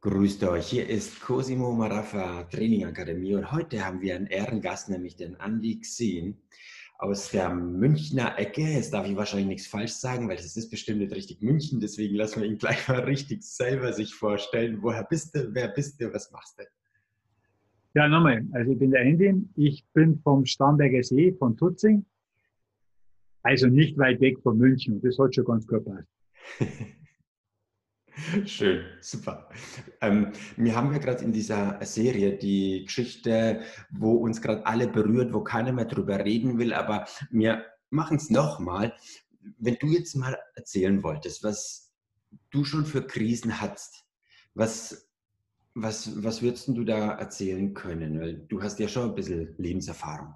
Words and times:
Grüßt 0.00 0.44
euch, 0.44 0.68
hier 0.68 0.88
ist 0.88 1.20
Cosimo 1.20 1.72
Marafa 1.72 2.44
Training 2.44 2.84
Akademie 2.84 3.34
und 3.34 3.50
heute 3.50 3.84
haben 3.84 4.00
wir 4.00 4.14
einen 4.14 4.28
Ehrengast, 4.28 4.88
nämlich 4.88 5.16
den 5.16 5.34
Andy 5.44 5.80
Xen 5.80 6.40
aus 6.98 7.32
der 7.32 7.52
Münchner 7.52 8.38
Ecke. 8.38 8.60
Jetzt 8.60 8.94
darf 8.94 9.08
ich 9.08 9.16
wahrscheinlich 9.16 9.48
nichts 9.48 9.66
falsch 9.66 9.94
sagen, 9.94 10.28
weil 10.28 10.36
das 10.36 10.56
ist 10.56 10.70
bestimmt 10.70 11.00
nicht 11.00 11.12
richtig 11.12 11.42
München, 11.42 11.80
deswegen 11.80 12.14
lassen 12.14 12.42
wir 12.42 12.48
ihn 12.48 12.58
gleich 12.58 12.86
mal 12.86 13.00
richtig 13.00 13.42
selber 13.42 13.92
sich 13.92 14.14
vorstellen. 14.14 14.78
Woher 14.82 15.02
bist 15.02 15.34
du, 15.34 15.52
wer 15.52 15.66
bist 15.66 16.00
du, 16.00 16.14
was 16.14 16.30
machst 16.30 16.60
du? 16.60 16.62
Ja, 17.96 18.06
nochmal, 18.06 18.46
also 18.52 18.70
ich 18.70 18.78
bin 18.78 18.92
der 18.92 19.00
Andy, 19.00 19.34
ich 19.56 19.84
bin 19.94 20.20
vom 20.20 20.46
Starnberger 20.46 21.02
See, 21.02 21.32
von 21.32 21.56
Tutzing, 21.56 22.06
also 23.42 23.66
nicht 23.66 23.98
weit 23.98 24.20
weg 24.20 24.38
von 24.44 24.58
München, 24.58 25.02
das 25.02 25.18
hat 25.18 25.34
schon 25.34 25.44
ganz 25.44 25.66
gut 25.66 25.84
passt. 25.84 26.08
Schön, 28.46 28.84
super. 29.00 29.48
Ähm, 30.00 30.32
wir 30.56 30.74
haben 30.74 30.92
ja 30.92 30.98
gerade 30.98 31.24
in 31.24 31.32
dieser 31.32 31.78
Serie 31.84 32.36
die 32.36 32.84
Geschichte, 32.84 33.60
wo 33.90 34.14
uns 34.14 34.40
gerade 34.40 34.66
alle 34.66 34.88
berührt, 34.88 35.32
wo 35.32 35.40
keiner 35.40 35.72
mehr 35.72 35.84
drüber 35.84 36.24
reden 36.24 36.58
will, 36.58 36.72
aber 36.72 37.06
wir 37.30 37.64
machen 37.90 38.16
es 38.16 38.30
nochmal. 38.30 38.92
Wenn 39.58 39.76
du 39.76 39.86
jetzt 39.86 40.16
mal 40.16 40.36
erzählen 40.54 41.02
wolltest, 41.02 41.44
was 41.44 41.92
du 42.50 42.64
schon 42.64 42.86
für 42.86 43.06
Krisen 43.06 43.60
hattest, 43.60 44.04
was, 44.54 45.08
was, 45.74 46.22
was 46.22 46.42
würdest 46.42 46.68
du 46.68 46.84
da 46.84 47.12
erzählen 47.12 47.72
können? 47.72 48.20
Weil 48.20 48.34
du 48.34 48.62
hast 48.62 48.78
ja 48.78 48.88
schon 48.88 49.10
ein 49.10 49.14
bisschen 49.14 49.54
Lebenserfahrung. 49.58 50.34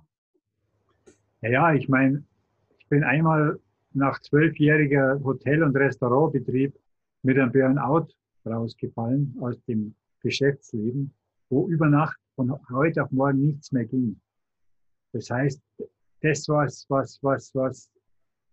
Ja, 1.41 1.75
ich 1.75 1.89
meine, 1.89 2.23
ich 2.79 2.89
bin 2.89 3.03
einmal 3.03 3.59
nach 3.93 4.21
zwölfjähriger 4.21 5.21
Hotel- 5.25 5.65
und 5.65 5.77
Restaurantbetrieb 5.77 6.75
mit 7.23 7.39
einem 7.39 7.53
Burnout 7.53 8.09
rausgefallen 8.45 9.37
aus 9.41 9.57
dem 9.65 9.95
Geschäftsleben, 10.21 11.13
wo 11.51 11.69
über 11.69 11.89
Nacht 11.89 12.19
von 12.35 12.59
heute 12.71 13.05
auf 13.05 13.11
morgen 13.11 13.41
nichts 13.41 13.73
mehr 13.73 13.85
ging. 13.85 14.21
Das 15.13 15.31
heißt, 15.31 15.63
das, 16.21 16.49
was, 16.49 16.87
was, 16.89 17.19
was, 17.23 17.55
was, 17.55 17.91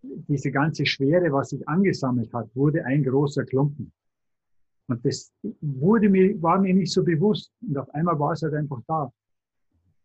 diese 0.02 0.52
ganze 0.52 0.86
Schwere, 0.86 1.32
was 1.32 1.50
sich 1.50 1.68
angesammelt 1.68 2.34
hat, 2.34 2.54
wurde 2.56 2.86
ein 2.86 3.04
großer 3.04 3.46
Klumpen. 3.46 3.92
Und 4.88 5.06
das 5.06 5.32
wurde 5.62 6.10
mir, 6.10 6.42
war 6.42 6.60
mir 6.60 6.74
nicht 6.74 6.92
so 6.92 7.04
bewusst. 7.04 7.52
Und 7.62 7.78
auf 7.78 7.90
einmal 7.94 8.18
war 8.20 8.34
es 8.34 8.42
halt 8.42 8.54
einfach 8.54 8.82
da. 8.88 9.12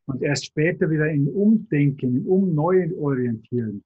Und 0.06 0.22
erst 0.22 0.46
später 0.46 0.90
wieder 0.90 1.10
im 1.10 1.28
Umdenken, 1.28 2.16
im 2.16 2.26
Umneuorientieren, 2.26 3.82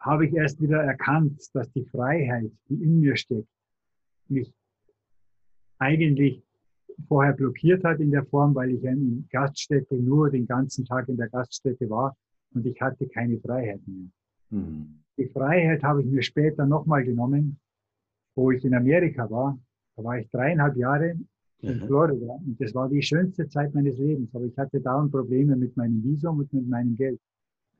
habe 0.00 0.26
ich 0.26 0.34
erst 0.34 0.60
wieder 0.60 0.82
erkannt, 0.82 1.42
dass 1.54 1.70
die 1.72 1.84
Freiheit, 1.86 2.50
die 2.68 2.82
in 2.82 3.00
mir 3.00 3.16
steckt, 3.16 3.48
mich 4.30 4.52
eigentlich 5.78 6.42
vorher 7.08 7.32
blockiert 7.32 7.84
hat 7.84 8.00
in 8.00 8.10
der 8.10 8.24
Form, 8.26 8.54
weil 8.54 8.70
ich 8.70 8.84
in 8.84 9.26
Gaststätte 9.30 9.96
nur 9.96 10.30
den 10.30 10.46
ganzen 10.46 10.84
Tag 10.84 11.08
in 11.08 11.16
der 11.16 11.28
Gaststätte 11.28 11.88
war 11.88 12.16
und 12.54 12.66
ich 12.66 12.80
hatte 12.80 13.06
keine 13.08 13.38
Freiheit 13.38 13.80
mehr. 13.86 14.08
Mhm. 14.50 15.02
Die 15.16 15.28
Freiheit 15.28 15.82
habe 15.82 16.02
ich 16.02 16.08
mir 16.08 16.22
später 16.22 16.66
nochmal 16.66 17.04
genommen, 17.04 17.58
wo 18.34 18.50
ich 18.50 18.64
in 18.64 18.74
Amerika 18.74 19.30
war. 19.30 19.58
Da 19.96 20.04
war 20.04 20.18
ich 20.18 20.30
dreieinhalb 20.30 20.76
Jahre 20.76 21.18
in 21.60 21.78
mhm. 21.78 21.86
Florida 21.86 22.34
und 22.34 22.60
das 22.60 22.74
war 22.74 22.88
die 22.88 23.02
schönste 23.02 23.48
Zeit 23.48 23.74
meines 23.74 23.98
Lebens. 23.98 24.34
Aber 24.34 24.44
ich 24.44 24.56
hatte 24.56 24.80
dauernd 24.80 25.12
Probleme 25.12 25.56
mit 25.56 25.76
meinem 25.76 26.02
Visum 26.02 26.38
und 26.38 26.52
mit 26.52 26.66
meinem 26.66 26.96
Geld. 26.96 27.20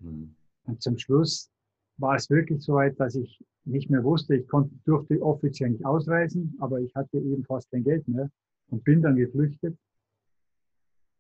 Mhm. 0.01 0.35
Und 0.67 0.83
zum 0.83 0.99
Schluss 0.99 1.51
war 1.97 2.17
es 2.17 2.29
wirklich 2.31 2.63
so 2.63 2.75
weit, 2.75 2.99
dass 3.01 3.15
ich 3.15 3.43
nicht 3.71 3.91
mehr 3.91 4.05
wusste. 4.05 4.37
Ich 4.37 4.49
konnte, 4.49 4.75
durfte 4.85 5.21
offiziell 5.23 5.71
nicht 5.71 5.85
ausreisen, 5.85 6.57
aber 6.61 6.81
ich 6.81 6.95
hatte 6.95 7.19
eben 7.19 7.45
fast 7.45 7.71
kein 7.71 7.85
Geld 7.85 8.07
mehr 8.09 8.31
und 8.69 8.85
bin 8.85 9.03
dann 9.03 9.17
geflüchtet. 9.17 9.79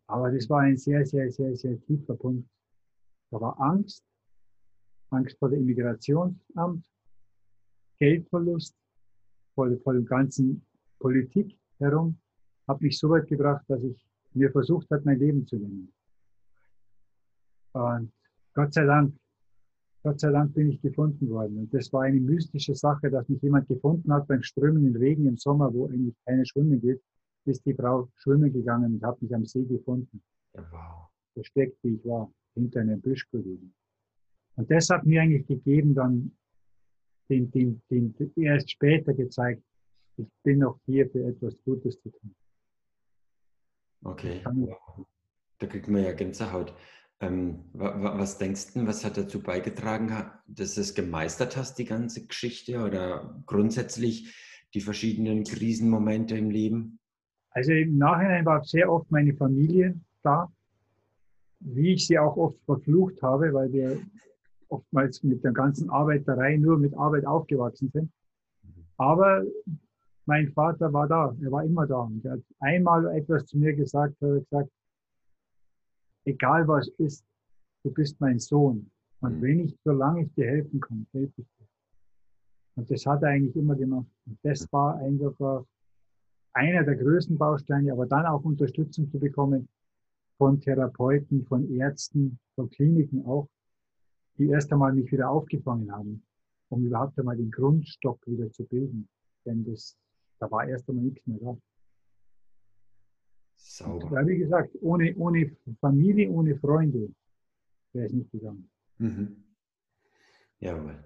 Aber 0.06 0.30
das 0.30 0.48
war 0.50 0.60
ein 0.60 0.76
sehr, 0.76 1.06
sehr, 1.06 1.30
sehr, 1.30 1.54
sehr 1.56 1.80
tiefer 1.82 2.16
Punkt. 2.16 2.48
Da 3.30 3.40
war 3.40 3.60
Angst, 3.60 4.04
Angst 5.10 5.38
vor 5.38 5.50
dem 5.50 5.60
Immigrationsamt, 5.60 6.84
Geldverlust, 7.98 8.74
vor, 9.54 9.70
vor 9.84 9.92
dem 9.92 10.04
ganzen 10.04 10.64
Politik 10.98 11.56
herum, 11.78 12.18
hat 12.66 12.80
mich 12.80 12.98
so 12.98 13.10
weit 13.10 13.28
gebracht, 13.28 13.64
dass 13.68 13.82
ich 13.84 14.04
mir 14.32 14.50
versucht 14.50 14.90
habe, 14.90 15.02
mein 15.04 15.18
Leben 15.18 15.46
zu 15.46 15.56
nehmen. 15.56 15.92
Und 17.72 18.12
Gott 18.54 18.74
sei 18.74 18.84
Dank 18.84 19.14
Gott 20.02 20.18
sei 20.20 20.30
Dank 20.30 20.54
bin 20.54 20.70
ich 20.70 20.80
gefunden 20.80 21.28
worden. 21.28 21.58
Und 21.58 21.74
das 21.74 21.92
war 21.92 22.02
eine 22.02 22.20
mystische 22.20 22.74
Sache, 22.74 23.10
dass 23.10 23.28
mich 23.28 23.42
jemand 23.42 23.68
gefunden 23.68 24.12
hat 24.12 24.26
beim 24.28 24.42
strömenden 24.42 24.96
Regen 24.96 25.26
im 25.26 25.36
Sommer, 25.36 25.72
wo 25.72 25.86
eigentlich 25.86 26.14
keine 26.24 26.46
Schwimmen 26.46 26.80
geht, 26.80 27.02
ist 27.44 27.64
die 27.66 27.74
Frau 27.74 28.08
schwimmen 28.16 28.52
gegangen 28.52 28.94
und 28.94 29.02
hat 29.02 29.20
mich 29.20 29.34
am 29.34 29.44
See 29.44 29.64
gefunden. 29.64 30.22
Wow. 30.54 31.08
Versteckt, 31.34 31.76
wie 31.82 31.96
ich 31.96 32.04
war, 32.04 32.32
hinter 32.54 32.80
einem 32.80 33.00
Büsch 33.00 33.28
gelegen. 33.30 33.74
Und 34.56 34.70
das 34.70 34.88
hat 34.90 35.04
mir 35.04 35.22
eigentlich 35.22 35.46
gegeben, 35.46 35.94
dann 35.94 36.32
den, 37.28 37.50
den, 37.50 37.82
den, 37.90 38.14
erst 38.36 38.70
später 38.70 39.14
gezeigt, 39.14 39.62
ich 40.16 40.26
bin 40.42 40.58
noch 40.58 40.78
hier 40.86 41.08
für 41.10 41.24
etwas 41.24 41.56
Gutes 41.64 42.00
zu 42.00 42.10
tun. 42.10 42.34
Okay. 44.02 44.42
Da 45.58 45.66
kriegt 45.66 45.88
man 45.88 46.02
ja 46.02 46.12
Gänsehaut. 46.12 46.74
Ähm, 47.20 47.64
was 47.74 48.38
denkst 48.38 48.72
du, 48.72 48.86
was 48.86 49.04
hat 49.04 49.18
dazu 49.18 49.42
beigetragen, 49.42 50.10
dass 50.46 50.74
du 50.74 50.80
es 50.80 50.94
gemeistert 50.94 51.56
hast, 51.56 51.78
die 51.78 51.84
ganze 51.84 52.26
Geschichte 52.26 52.82
oder 52.82 53.42
grundsätzlich 53.44 54.34
die 54.72 54.80
verschiedenen 54.80 55.44
Krisenmomente 55.44 56.36
im 56.36 56.50
Leben? 56.50 56.98
Also 57.50 57.72
im 57.72 57.98
Nachhinein 57.98 58.46
war 58.46 58.64
sehr 58.64 58.90
oft 58.90 59.10
meine 59.10 59.34
Familie 59.34 60.00
da, 60.22 60.50
wie 61.60 61.94
ich 61.94 62.06
sie 62.06 62.18
auch 62.18 62.36
oft 62.36 62.58
verflucht 62.64 63.20
habe, 63.22 63.52
weil 63.52 63.70
wir 63.72 64.00
oftmals 64.68 65.22
mit 65.22 65.44
der 65.44 65.52
ganzen 65.52 65.90
Arbeiterei 65.90 66.56
nur 66.56 66.78
mit 66.78 66.94
Arbeit 66.96 67.26
aufgewachsen 67.26 67.90
sind. 67.92 68.10
Aber 68.96 69.42
mein 70.26 70.48
Vater 70.52 70.92
war 70.92 71.08
da, 71.08 71.34
er 71.42 71.50
war 71.50 71.64
immer 71.64 71.86
da. 71.86 72.00
Und 72.00 72.24
er 72.24 72.32
hat 72.32 72.40
einmal 72.60 73.06
etwas 73.16 73.46
zu 73.46 73.58
mir 73.58 73.74
gesagt, 73.74 74.14
er 74.20 74.36
hat 74.36 74.48
gesagt, 74.48 74.70
egal 76.30 76.66
was 76.66 76.88
ist, 76.98 77.24
du 77.82 77.90
bist 77.90 78.20
mein 78.20 78.38
Sohn. 78.38 78.90
Und 79.20 79.38
mhm. 79.38 79.42
wenn 79.42 79.60
ich, 79.66 79.76
solange 79.84 80.24
ich 80.24 80.34
dir 80.34 80.46
helfen 80.46 80.80
kann, 80.80 81.06
helfe 81.12 81.42
ich 81.42 81.48
dir. 81.58 81.66
Und 82.76 82.90
das 82.90 83.04
hat 83.06 83.22
er 83.22 83.30
eigentlich 83.30 83.56
immer 83.56 83.76
gemacht. 83.76 84.10
Und 84.26 84.38
das 84.42 84.62
mhm. 84.62 84.68
war 84.72 84.96
einfach 84.96 85.64
einer 86.52 86.84
der 86.84 86.96
größten 86.96 87.36
Bausteine, 87.38 87.92
aber 87.92 88.06
dann 88.06 88.26
auch 88.26 88.44
Unterstützung 88.44 89.10
zu 89.10 89.18
bekommen 89.18 89.68
von 90.38 90.60
Therapeuten, 90.60 91.44
von 91.46 91.70
Ärzten, 91.70 92.38
von 92.54 92.70
Kliniken 92.70 93.24
auch, 93.26 93.48
die 94.38 94.48
erst 94.48 94.72
einmal 94.72 94.92
mich 94.94 95.12
wieder 95.12 95.30
aufgefangen 95.30 95.92
haben, 95.92 96.22
um 96.70 96.84
überhaupt 96.84 97.18
einmal 97.18 97.36
den 97.36 97.50
Grundstock 97.50 98.18
wieder 98.26 98.50
zu 98.50 98.64
bilden. 98.64 99.08
Denn 99.44 99.64
das, 99.64 99.96
da 100.38 100.50
war 100.50 100.66
erst 100.66 100.88
einmal 100.88 101.04
nichts 101.04 101.26
mehr 101.26 101.38
da. 101.38 101.56
Sauber. 103.62 104.20
Ja, 104.20 104.26
wie 104.26 104.38
gesagt, 104.38 104.76
ohne, 104.80 105.14
ohne 105.16 105.56
Familie, 105.80 106.30
ohne 106.30 106.56
Freunde 106.56 107.10
wäre 107.92 108.06
es 108.06 108.12
nicht 108.12 108.30
gegangen. 108.30 108.70
Mhm. 108.98 109.44
Jawohl. 110.58 111.02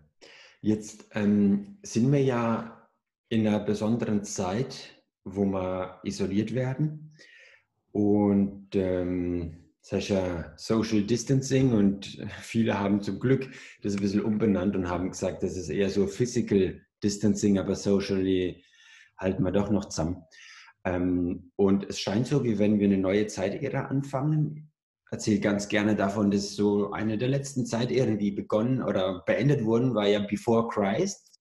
Jetzt 0.61 1.09
ähm, 1.13 1.77
sind 1.83 2.11
wir 2.11 2.23
ja 2.23 2.89
in 3.29 3.47
einer 3.47 3.61
besonderen 3.61 4.25
Zeit, 4.25 5.03
wo 5.25 5.45
wir 5.45 6.01
isoliert 6.05 6.55
werden. 6.55 7.13
Und 7.93 8.75
ähm, 8.75 9.65
das 9.83 9.93
heißt 9.93 10.09
ja 10.09 10.55
Social 10.57 11.03
Distancing 11.03 11.73
und 11.73 12.19
viele 12.41 12.79
haben 12.79 13.03
zum 13.03 13.21
Glück 13.21 13.51
das 13.83 13.95
ein 13.95 14.01
bisschen 14.01 14.25
umbenannt 14.25 14.75
und 14.75 14.89
haben 14.89 15.11
gesagt, 15.11 15.43
das 15.43 15.57
ist 15.57 15.69
eher 15.69 15.91
so 15.91 16.07
Physical 16.07 16.81
Distancing, 17.03 17.59
aber 17.59 17.75
socially 17.75 18.65
halten 19.19 19.45
wir 19.45 19.53
doch 19.53 19.71
noch 19.71 19.87
zusammen. 19.87 20.25
Ähm, 20.85 21.51
und 21.57 21.85
es 21.85 21.99
scheint 21.99 22.27
so, 22.27 22.45
wie 22.45 22.59
wenn 22.59 22.79
wir 22.79 22.87
eine 22.87 22.99
neue 22.99 23.27
Zeitära 23.27 23.87
anfangen. 23.87 24.71
Erzähle 25.11 25.41
ganz 25.41 25.69
gerne 25.69 25.95
davon, 25.95 26.31
dass 26.31 26.57
so 26.57 26.91
eine 26.91 27.17
der 27.17 27.29
letzten 27.29 27.67
Zeitären, 27.67 28.19
die 28.19 28.33
begonnen 28.33 28.83
oder 28.83 29.23
beendet 29.27 29.65
wurden, 29.65 29.95
war 29.95 30.07
ja 30.07 30.21
Before 30.21 30.69
Christ. 30.69 31.41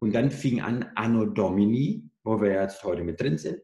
Und 0.00 0.14
dann 0.14 0.30
fing 0.30 0.60
an 0.60 0.90
Anno 0.96 1.26
Domini, 1.26 2.10
wo 2.24 2.40
wir 2.40 2.60
jetzt 2.60 2.82
heute 2.82 3.04
mit 3.04 3.20
drin 3.20 3.38
sind. 3.38 3.60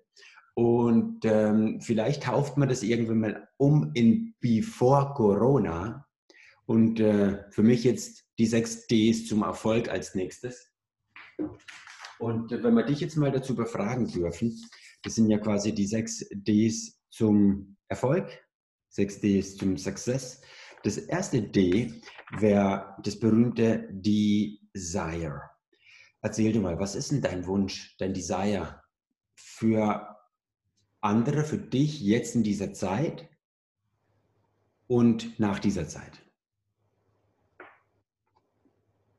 Und 0.55 1.25
ähm, 1.25 1.81
vielleicht 1.81 2.25
tauft 2.25 2.57
man 2.57 2.69
das 2.69 2.83
irgendwann 2.83 3.21
mal 3.21 3.49
um 3.57 3.91
in 3.95 4.35
Before 4.41 5.15
Corona. 5.15 6.07
Und 6.67 7.01
äh, 7.01 7.51
für 7.51 7.63
mich 7.63 7.85
jetzt 7.85 8.25
die 8.39 8.47
sechs 8.47 8.87
Ds 8.87 9.27
zum 9.27 9.43
Erfolg 9.43 9.89
als 9.89 10.15
nächstes. 10.15 10.73
Und 12.23 12.53
wenn 12.53 12.75
wir 12.75 12.85
dich 12.85 13.01
jetzt 13.01 13.17
mal 13.17 13.33
dazu 13.33 13.57
befragen 13.57 14.07
dürfen, 14.07 14.57
das 15.03 15.17
sind 15.17 15.29
ja 15.29 15.39
quasi 15.39 15.75
die 15.75 15.87
sechs 15.87 16.25
Ds 16.31 17.03
zum 17.11 17.77
Erfolg, 17.89 18.31
sechs 18.91 19.21
Ds 19.21 19.57
zum 19.57 19.77
Success. 19.77 20.41
Das 20.85 20.99
erste 20.99 21.43
D 21.43 22.01
wäre 22.39 22.95
das 23.03 23.19
berühmte 23.19 23.89
Desire. 23.91 25.51
Erzähl 26.21 26.53
dir 26.53 26.61
mal, 26.61 26.79
was 26.79 26.95
ist 26.95 27.11
denn 27.11 27.23
dein 27.23 27.45
Wunsch, 27.49 27.97
dein 27.99 28.15
Desire 28.15 28.81
für 29.35 30.17
andere, 31.01 31.43
für 31.43 31.59
dich 31.59 32.01
jetzt 32.03 32.37
in 32.37 32.45
dieser 32.45 32.73
Zeit 32.73 33.29
und 34.87 35.41
nach 35.41 35.59
dieser 35.59 35.89
Zeit? 35.89 36.23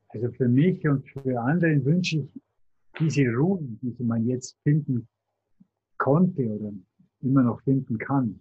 Also 0.07 0.31
für 0.31 0.47
mich 0.47 0.87
und 0.87 1.05
für 1.09 1.41
andere 1.41 1.83
wünsche 1.83 2.19
ich 2.19 2.43
diese 2.99 3.23
Ruhe, 3.25 3.59
die 3.81 4.03
man 4.03 4.25
jetzt 4.27 4.57
finden 4.63 5.07
konnte 5.97 6.47
oder 6.47 6.71
immer 7.21 7.43
noch 7.43 7.61
finden 7.61 7.97
kann, 7.97 8.39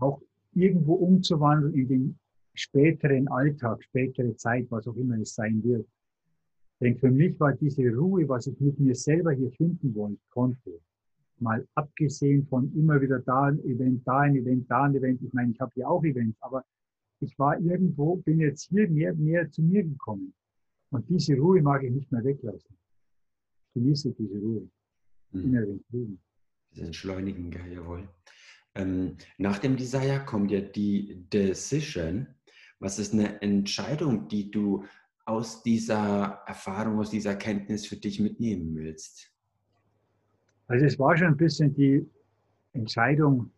auch 0.00 0.20
irgendwo 0.52 0.94
umzuwandeln 0.94 1.74
in 1.74 1.88
den 1.88 2.18
späteren 2.54 3.28
Alltag, 3.28 3.82
spätere 3.84 4.34
Zeit, 4.36 4.66
was 4.70 4.86
auch 4.86 4.96
immer 4.96 5.18
es 5.18 5.34
sein 5.34 5.62
wird. 5.62 5.86
Denn 6.80 6.98
für 6.98 7.10
mich 7.10 7.38
war 7.38 7.52
diese 7.52 7.88
Ruhe, 7.90 8.28
was 8.28 8.46
ich 8.46 8.58
mit 8.58 8.78
mir 8.80 8.94
selber 8.94 9.32
hier 9.32 9.50
finden 9.52 9.94
wollte, 9.94 10.20
konnte, 10.30 10.80
mal 11.38 11.66
abgesehen 11.74 12.46
von 12.46 12.72
immer 12.74 13.00
wieder 13.00 13.18
da 13.20 13.44
ein 13.44 13.58
Event, 13.64 14.06
da 14.06 14.20
ein 14.20 14.36
Event, 14.36 14.70
da 14.70 14.84
ein 14.84 14.94
Event. 14.94 15.22
Ich 15.22 15.32
meine, 15.32 15.52
ich 15.52 15.60
habe 15.60 15.72
ja 15.76 15.86
auch 15.86 16.02
Events, 16.04 16.36
aber 16.42 16.64
ich 17.20 17.38
war 17.38 17.58
irgendwo, 17.60 18.16
bin 18.16 18.40
jetzt 18.40 18.68
hier 18.68 18.88
näher, 18.88 19.14
näher 19.14 19.50
zu 19.50 19.62
mir 19.62 19.84
gekommen. 19.84 20.32
Und 20.90 21.08
diese 21.08 21.36
Ruhe 21.36 21.62
mag 21.62 21.82
ich 21.84 21.92
nicht 21.92 22.10
mehr 22.10 22.24
weglassen. 22.24 22.76
Ich 23.66 23.74
genieße 23.74 24.12
diese 24.12 24.38
Ruhe. 24.38 24.68
Mhm. 25.32 25.44
Inneren 25.44 25.84
Frieden. 25.88 26.20
Das 26.70 26.80
Entschleunigen, 26.80 27.52
jawohl. 27.72 28.08
Ähm, 28.74 29.16
nach 29.38 29.58
dem 29.58 29.76
Desire 29.76 30.24
kommt 30.24 30.50
ja 30.50 30.60
die 30.60 31.26
Decision. 31.32 32.26
Was 32.78 32.98
ist 32.98 33.12
eine 33.12 33.40
Entscheidung, 33.42 34.28
die 34.28 34.50
du 34.50 34.84
aus 35.24 35.62
dieser 35.62 36.42
Erfahrung, 36.46 36.98
aus 36.98 37.10
dieser 37.10 37.36
Kenntnis 37.36 37.86
für 37.86 37.96
dich 37.96 38.20
mitnehmen 38.20 38.74
willst? 38.74 39.32
Also 40.66 40.86
es 40.86 40.98
war 40.98 41.16
schon 41.16 41.28
ein 41.28 41.36
bisschen 41.36 41.74
die 41.74 42.08
Entscheidung, 42.72 43.50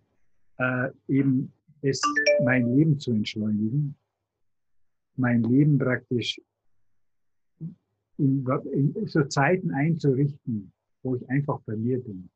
äh, 0.59 0.89
eben 1.09 1.53
es, 1.83 2.01
mein 2.45 2.75
Leben 2.75 2.99
zu 2.99 3.13
entschleunigen, 3.13 3.95
mein 5.17 5.43
Leben 5.43 5.79
praktisch 5.79 6.41
in, 8.19 8.45
in 8.73 9.07
so 9.07 9.25
Zeiten 9.25 9.71
einzurichten, 9.73 10.73
wo 11.03 11.17
ich 11.17 11.29
einfach 11.31 11.61
bei 11.67 11.77
mir 11.77 12.03
bin. 12.03 12.29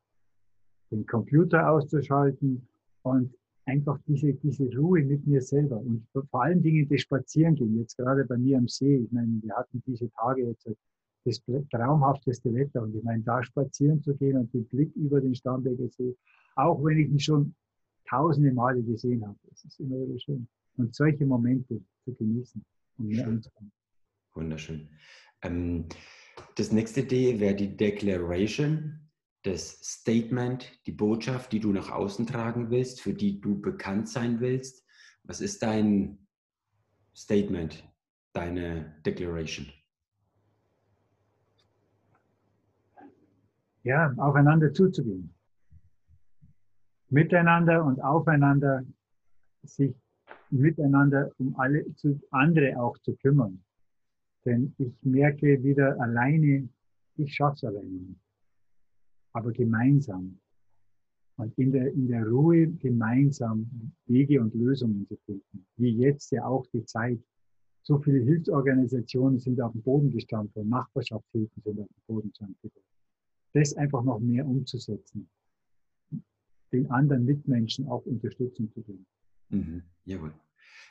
Den 0.91 1.07
Computer 1.07 1.71
auszuschalten 1.71 2.67
und 3.03 3.35
einfach 3.67 3.99
diese, 4.07 4.33
diese 4.35 4.65
Ruhe 4.77 5.03
mit 5.03 5.27
mir 5.27 5.41
selber 5.43 5.79
und 5.79 6.07
vor 6.13 6.43
allen 6.43 6.63
Dingen 6.63 6.89
das 6.89 7.01
Spazierengehen, 7.01 7.77
jetzt 7.77 7.97
gerade 7.97 8.25
bei 8.25 8.37
mir 8.37 8.59
am 8.59 8.69
See. 8.69 8.97
Ich 8.99 9.13
meine, 9.13 9.41
wir 9.43 9.55
hatten 9.55 9.83
diese 9.87 10.11
Tage 10.13 10.47
jetzt 10.47 10.69
das 11.25 11.43
traumhafteste 11.71 12.55
Wetter 12.55 12.83
und 12.83 12.95
ich 12.95 13.03
meine, 13.03 13.23
da 13.25 13.43
spazieren 13.43 14.01
zu 14.03 14.15
gehen 14.15 14.37
und 14.37 14.53
den 14.55 14.65
Blick 14.67 14.95
über 14.95 15.21
den 15.21 15.35
Starnberger 15.35 15.89
See, 15.89 16.15
auch 16.55 16.83
wenn 16.85 16.99
ich 16.99 17.09
ihn 17.09 17.19
schon 17.19 17.55
tausende 18.09 18.53
Male 18.53 18.83
gesehen 18.83 19.27
habe, 19.27 19.37
das 19.51 19.65
ist 19.65 19.81
immer 19.81 19.97
wieder 19.97 20.19
schön. 20.21 20.47
Und 20.77 20.95
solche 20.95 21.27
Momente 21.27 21.81
zu 22.05 22.15
genießen 22.15 22.65
und 22.99 23.09
mir 23.09 23.27
anzukommen. 23.27 23.73
Wunderschön. 24.35 24.89
Ähm, 25.43 25.89
das 26.57 26.73
nächste 26.73 27.05
D 27.05 27.41
wäre 27.41 27.55
die 27.55 27.77
Declaration 27.77 29.07
das 29.47 29.79
Statement, 29.83 30.73
die 30.87 30.93
Botschaft, 30.93 31.53
die 31.53 31.61
du 31.61 31.73
nach 31.73 31.91
außen 31.91 32.27
tragen 32.27 32.71
willst, 32.71 33.01
für 33.01 33.15
die 33.15 33.41
du 33.41 33.61
bekannt 33.61 34.09
sein 34.09 34.41
willst? 34.41 34.85
Was 35.23 35.41
ist 35.41 35.63
dein 35.63 36.27
Statement, 37.15 37.85
deine 38.33 38.97
Declaration? 39.05 39.67
Ja, 43.85 44.13
aufeinander 44.17 44.73
zuzugehen. 44.73 45.33
Miteinander 47.09 47.85
und 47.85 48.01
aufeinander 48.01 48.85
sich 49.63 49.95
miteinander 50.51 51.31
um 51.39 51.57
alle 51.59 51.95
zu, 51.95 52.21
andere 52.31 52.81
auch 52.81 52.99
zu 52.99 53.15
kümmern. 53.17 53.63
Denn 54.47 54.75
ich 54.79 54.95
merke 55.03 55.63
wieder 55.63 56.01
alleine, 56.01 56.69
ich 57.17 57.35
schaffe 57.35 57.57
es 57.57 57.65
alleine 57.65 57.91
nicht 57.91 58.27
aber 59.37 59.53
gemeinsam. 59.53 60.39
Und 61.37 61.53
in 61.59 61.71
der, 61.71 61.93
in 61.93 62.09
der 62.09 62.27
Ruhe 62.27 62.69
gemeinsam 62.69 63.93
Wege 64.07 64.41
und 64.41 64.55
Lösungen 64.55 65.07
zu 65.07 65.17
finden. 65.27 65.67
Wie 65.77 65.91
jetzt 65.91 66.31
ja 66.33 66.47
auch 66.47 66.67
die 66.73 66.85
Zeit. 66.87 67.21
So 67.83 67.99
viele 67.99 68.21
Hilfsorganisationen 68.25 69.39
sind 69.39 69.61
auf 69.61 69.73
dem 69.73 69.83
Boden 69.83 70.11
gestanden 70.11 70.69
Nachbarschaftshilfen 70.69 71.63
sind 71.63 71.79
auf 71.79 71.87
dem 71.87 72.03
Boden 72.07 72.29
gestanden. 72.31 72.73
Das 73.53 73.75
einfach 73.75 74.03
noch 74.03 74.19
mehr 74.19 74.47
umzusetzen. 74.47 75.29
Den 76.73 76.91
anderen 76.91 77.27
Mitmenschen 77.27 77.87
auch 77.89 78.05
Unterstützung 78.07 78.73
zu 78.73 78.81
geben. 78.81 79.07
Mhm, 79.51 79.83
jawohl. 80.07 80.33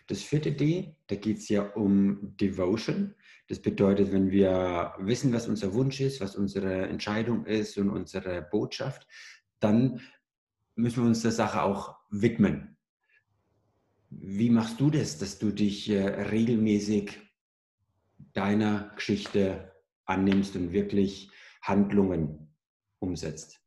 Das 0.07 0.21
vierte 0.21 0.51
D, 0.51 0.95
da 1.07 1.15
geht 1.15 1.37
es 1.37 1.49
ja 1.49 1.63
um 1.73 2.35
Devotion. 2.37 3.15
Das 3.47 3.59
bedeutet, 3.59 4.11
wenn 4.11 4.29
wir 4.29 4.93
wissen, 4.99 5.33
was 5.33 5.47
unser 5.47 5.73
Wunsch 5.73 5.99
ist, 5.99 6.21
was 6.21 6.35
unsere 6.35 6.87
Entscheidung 6.87 7.45
ist 7.45 7.77
und 7.77 7.89
unsere 7.89 8.41
Botschaft, 8.41 9.07
dann 9.59 10.01
müssen 10.75 11.03
wir 11.03 11.07
uns 11.07 11.21
der 11.21 11.31
Sache 11.31 11.63
auch 11.63 11.95
widmen. 12.09 12.77
Wie 14.09 14.49
machst 14.49 14.79
du 14.79 14.89
das, 14.89 15.17
dass 15.17 15.39
du 15.39 15.51
dich 15.51 15.89
äh, 15.89 16.07
regelmäßig 16.07 17.19
deiner 18.33 18.91
Geschichte 18.95 19.71
annimmst 20.05 20.55
und 20.55 20.71
wirklich 20.71 21.31
Handlungen 21.61 22.53
umsetzt? 22.99 23.59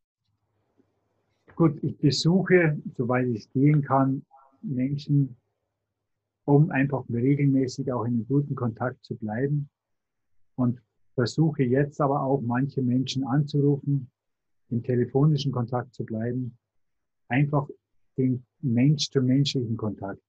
Gut, 1.57 1.83
ich 1.83 1.99
besuche, 1.99 2.81
soweit 2.97 3.27
ich 3.27 3.51
gehen 3.51 3.83
kann, 3.83 4.25
Menschen, 4.63 5.37
um 6.49 6.71
einfach 6.71 7.05
regelmäßig 7.11 7.93
auch 7.93 8.07
in 8.07 8.15
einem 8.15 8.27
guten 8.27 8.55
Kontakt 8.55 9.05
zu 9.05 9.15
bleiben. 9.17 9.69
Und 10.55 10.81
versuche 11.15 11.63
jetzt 11.63 12.01
aber 12.01 12.23
auch 12.23 12.41
manche 12.41 12.81
Menschen 12.81 13.23
anzurufen, 13.27 14.11
im 14.71 14.83
telefonischen 14.83 15.53
Kontakt 15.53 15.93
zu 15.95 16.07
bleiben, 16.07 16.57
einfach 17.29 17.69
den 18.17 18.47
mensch-zu-menschlichen 18.63 19.77
Kontakt 19.77 20.23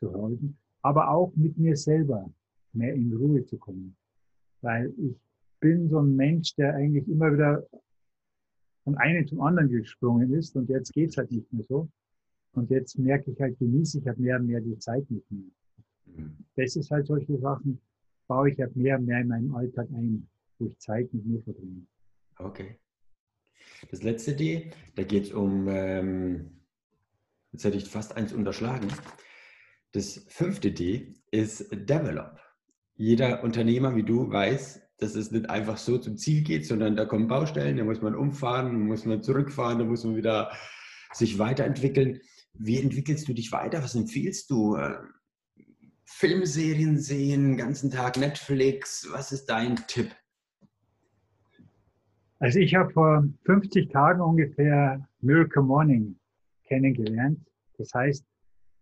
zu 0.00 0.12
halten, 0.12 0.58
aber 0.82 1.08
auch 1.08 1.32
mit 1.36 1.56
mir 1.56 1.76
selber 1.76 2.28
mehr 2.72 2.92
in 2.94 3.14
Ruhe 3.14 3.44
zu 3.44 3.56
kommen. 3.56 3.96
Weil 4.62 4.92
ich 4.98 5.14
bin 5.60 5.88
so 5.88 6.00
ein 6.00 6.16
Mensch, 6.16 6.52
der 6.56 6.74
eigentlich 6.74 7.06
immer 7.06 7.32
wieder 7.32 7.64
von 8.82 8.96
einem 8.96 9.24
zum 9.28 9.40
anderen 9.40 9.68
gesprungen 9.68 10.32
ist 10.34 10.56
und 10.56 10.68
jetzt 10.68 10.92
geht's 10.92 11.16
halt 11.16 11.30
nicht 11.30 11.52
mehr 11.52 11.62
so. 11.62 11.88
Und 12.54 12.70
jetzt 12.70 12.98
merke 12.98 13.30
ich 13.30 13.40
halt, 13.40 13.56
genieße 13.60 14.00
ich 14.00 14.06
halt 14.08 14.18
mehr 14.18 14.40
und 14.40 14.46
mehr 14.46 14.60
die 14.60 14.76
Zeit 14.80 15.08
mit 15.08 15.30
mir. 15.30 15.48
Das 16.56 16.76
ist 16.76 16.90
halt 16.90 17.06
solche 17.06 17.38
Sachen, 17.38 17.80
baue 18.26 18.50
ich 18.50 18.60
halt 18.60 18.76
mehr 18.76 18.98
und 18.98 19.06
mehr 19.06 19.20
in 19.20 19.28
meinen 19.28 19.54
Alltag 19.54 19.88
ein, 19.90 20.28
wo 20.58 20.66
ich 20.66 20.78
Zeit 20.78 21.12
mit 21.12 21.24
mir 21.26 21.42
verbringe. 21.42 21.86
Okay. 22.38 22.78
Das 23.90 24.02
letzte 24.02 24.34
D, 24.34 24.70
da 24.94 25.02
geht 25.02 25.24
es 25.24 25.32
um, 25.32 25.68
ähm, 25.68 26.60
jetzt 27.52 27.64
hätte 27.64 27.76
ich 27.76 27.88
fast 27.88 28.16
eins 28.16 28.32
unterschlagen. 28.32 28.88
Das 29.92 30.26
fünfte 30.28 30.70
D 30.70 31.16
ist 31.30 31.70
Develop. 31.72 32.38
Jeder 32.94 33.42
Unternehmer 33.42 33.96
wie 33.96 34.02
du 34.02 34.30
weiß, 34.30 34.80
dass 34.98 35.14
es 35.14 35.30
nicht 35.30 35.48
einfach 35.48 35.78
so 35.78 35.98
zum 35.98 36.16
Ziel 36.16 36.42
geht, 36.42 36.66
sondern 36.66 36.94
da 36.94 37.06
kommen 37.06 37.26
Baustellen, 37.26 37.78
da 37.78 37.84
muss 37.84 38.02
man 38.02 38.14
umfahren, 38.14 38.72
da 38.72 38.78
muss 38.78 39.06
man 39.06 39.22
zurückfahren, 39.22 39.78
da 39.78 39.84
muss 39.84 40.04
man 40.04 40.16
wieder 40.16 40.52
sich 41.12 41.38
weiterentwickeln. 41.38 42.20
Wie 42.52 42.78
entwickelst 42.78 43.26
du 43.26 43.32
dich 43.32 43.50
weiter? 43.52 43.82
Was 43.82 43.94
empfiehlst 43.94 44.50
du? 44.50 44.76
Filmserien 46.12 46.98
sehen, 46.98 47.50
den 47.50 47.56
ganzen 47.56 47.90
Tag 47.90 48.18
Netflix. 48.18 49.08
Was 49.10 49.32
ist 49.32 49.46
dein 49.46 49.76
Tipp? 49.86 50.14
Also 52.40 52.58
ich 52.58 52.74
habe 52.74 52.90
vor 52.92 53.24
50 53.44 53.90
Tagen 53.90 54.20
ungefähr 54.20 55.08
Miracle 55.20 55.62
Morning 55.62 56.18
kennengelernt. 56.64 57.40
Das 57.78 57.94
heißt, 57.94 58.24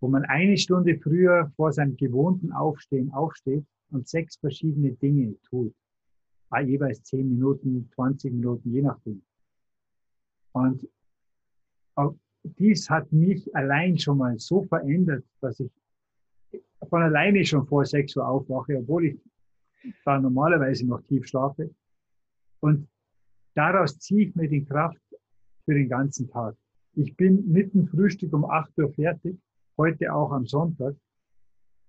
wo 0.01 0.09
man 0.09 0.25
eine 0.25 0.57
Stunde 0.57 0.99
früher 0.99 1.53
vor 1.55 1.73
seinem 1.73 1.97
gewohnten 1.97 2.51
Aufstehen 2.53 3.13
aufsteht 3.13 3.65
und 3.91 4.09
sechs 4.09 4.37
verschiedene 4.37 4.93
Dinge 4.93 5.37
tut. 5.49 5.75
Ah, 6.51 6.61
jeweils 6.61 7.03
10 7.05 7.29
Minuten, 7.29 7.89
20 7.95 8.33
Minuten, 8.33 8.73
je 8.73 8.83
nachdem. 8.83 9.23
Und 10.53 10.89
dies 12.43 12.89
hat 12.89 13.13
mich 13.13 13.55
allein 13.55 13.99
schon 13.99 14.19
mal 14.19 14.39
so 14.39 14.65
verändert, 14.65 15.25
dass 15.41 15.61
ich 15.61 15.71
von 16.89 17.03
alleine 17.03 17.45
schon 17.45 17.67
vor 17.67 17.85
6 17.85 18.17
Uhr 18.17 18.29
aufwache, 18.29 18.79
obwohl 18.79 19.07
ich 19.07 19.19
da 20.05 20.19
normalerweise 20.19 20.87
noch 20.87 21.03
tief 21.03 21.27
schlafe. 21.27 21.71
Und 22.61 22.89
daraus 23.55 23.99
ziehe 23.99 24.29
ich 24.29 24.35
mir 24.35 24.49
die 24.49 24.65
Kraft 24.65 25.01
für 25.65 25.75
den 25.75 25.89
ganzen 25.89 26.29
Tag. 26.29 26.57
Ich 26.95 27.17
bin 27.17 27.51
mit 27.51 27.75
dem 27.75 27.87
Frühstück 27.87 28.33
um 28.33 28.45
8 28.45 28.79
Uhr 28.79 28.93
fertig, 28.93 29.39
heute 29.77 30.13
auch 30.13 30.33
am 30.33 30.47
Sonntag, 30.47 30.97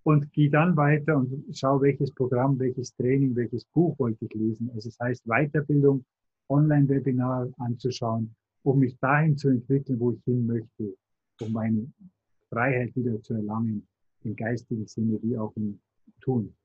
und 0.04 0.32
gehe 0.34 0.50
dann 0.50 0.76
weiter 0.76 1.18
und 1.18 1.46
schaue, 1.56 1.82
welches 1.82 2.12
Programm, 2.14 2.58
welches 2.58 2.96
Training, 2.96 3.36
welches 3.36 3.66
Buch 3.66 3.98
wollte 4.00 4.26
ich 4.26 4.34
lesen. 4.34 4.72
Also 4.74 4.90
es 4.90 5.00
heißt 5.00 5.24
Weiterbildung 5.26 6.04
Online-Webinar 6.50 7.50
anzuschauen, 7.58 8.36
um 8.64 8.80
mich 8.80 8.98
dahin 9.00 9.38
zu 9.38 9.50
entwickeln, 9.50 10.00
wo 10.00 10.12
ich 10.12 10.24
hin 10.24 10.48
möchte, 10.48 10.96
um 11.42 11.52
meine 11.52 11.92
Freiheit 12.50 12.96
wieder 12.96 13.22
zu 13.22 13.36
erlangen, 13.36 13.88
im 14.24 14.36
geistigen 14.36 14.88
Sinne 14.88 15.20
wie 15.22 15.38
auch 15.38 15.56
im 15.56 15.82
Tun. 16.22 16.56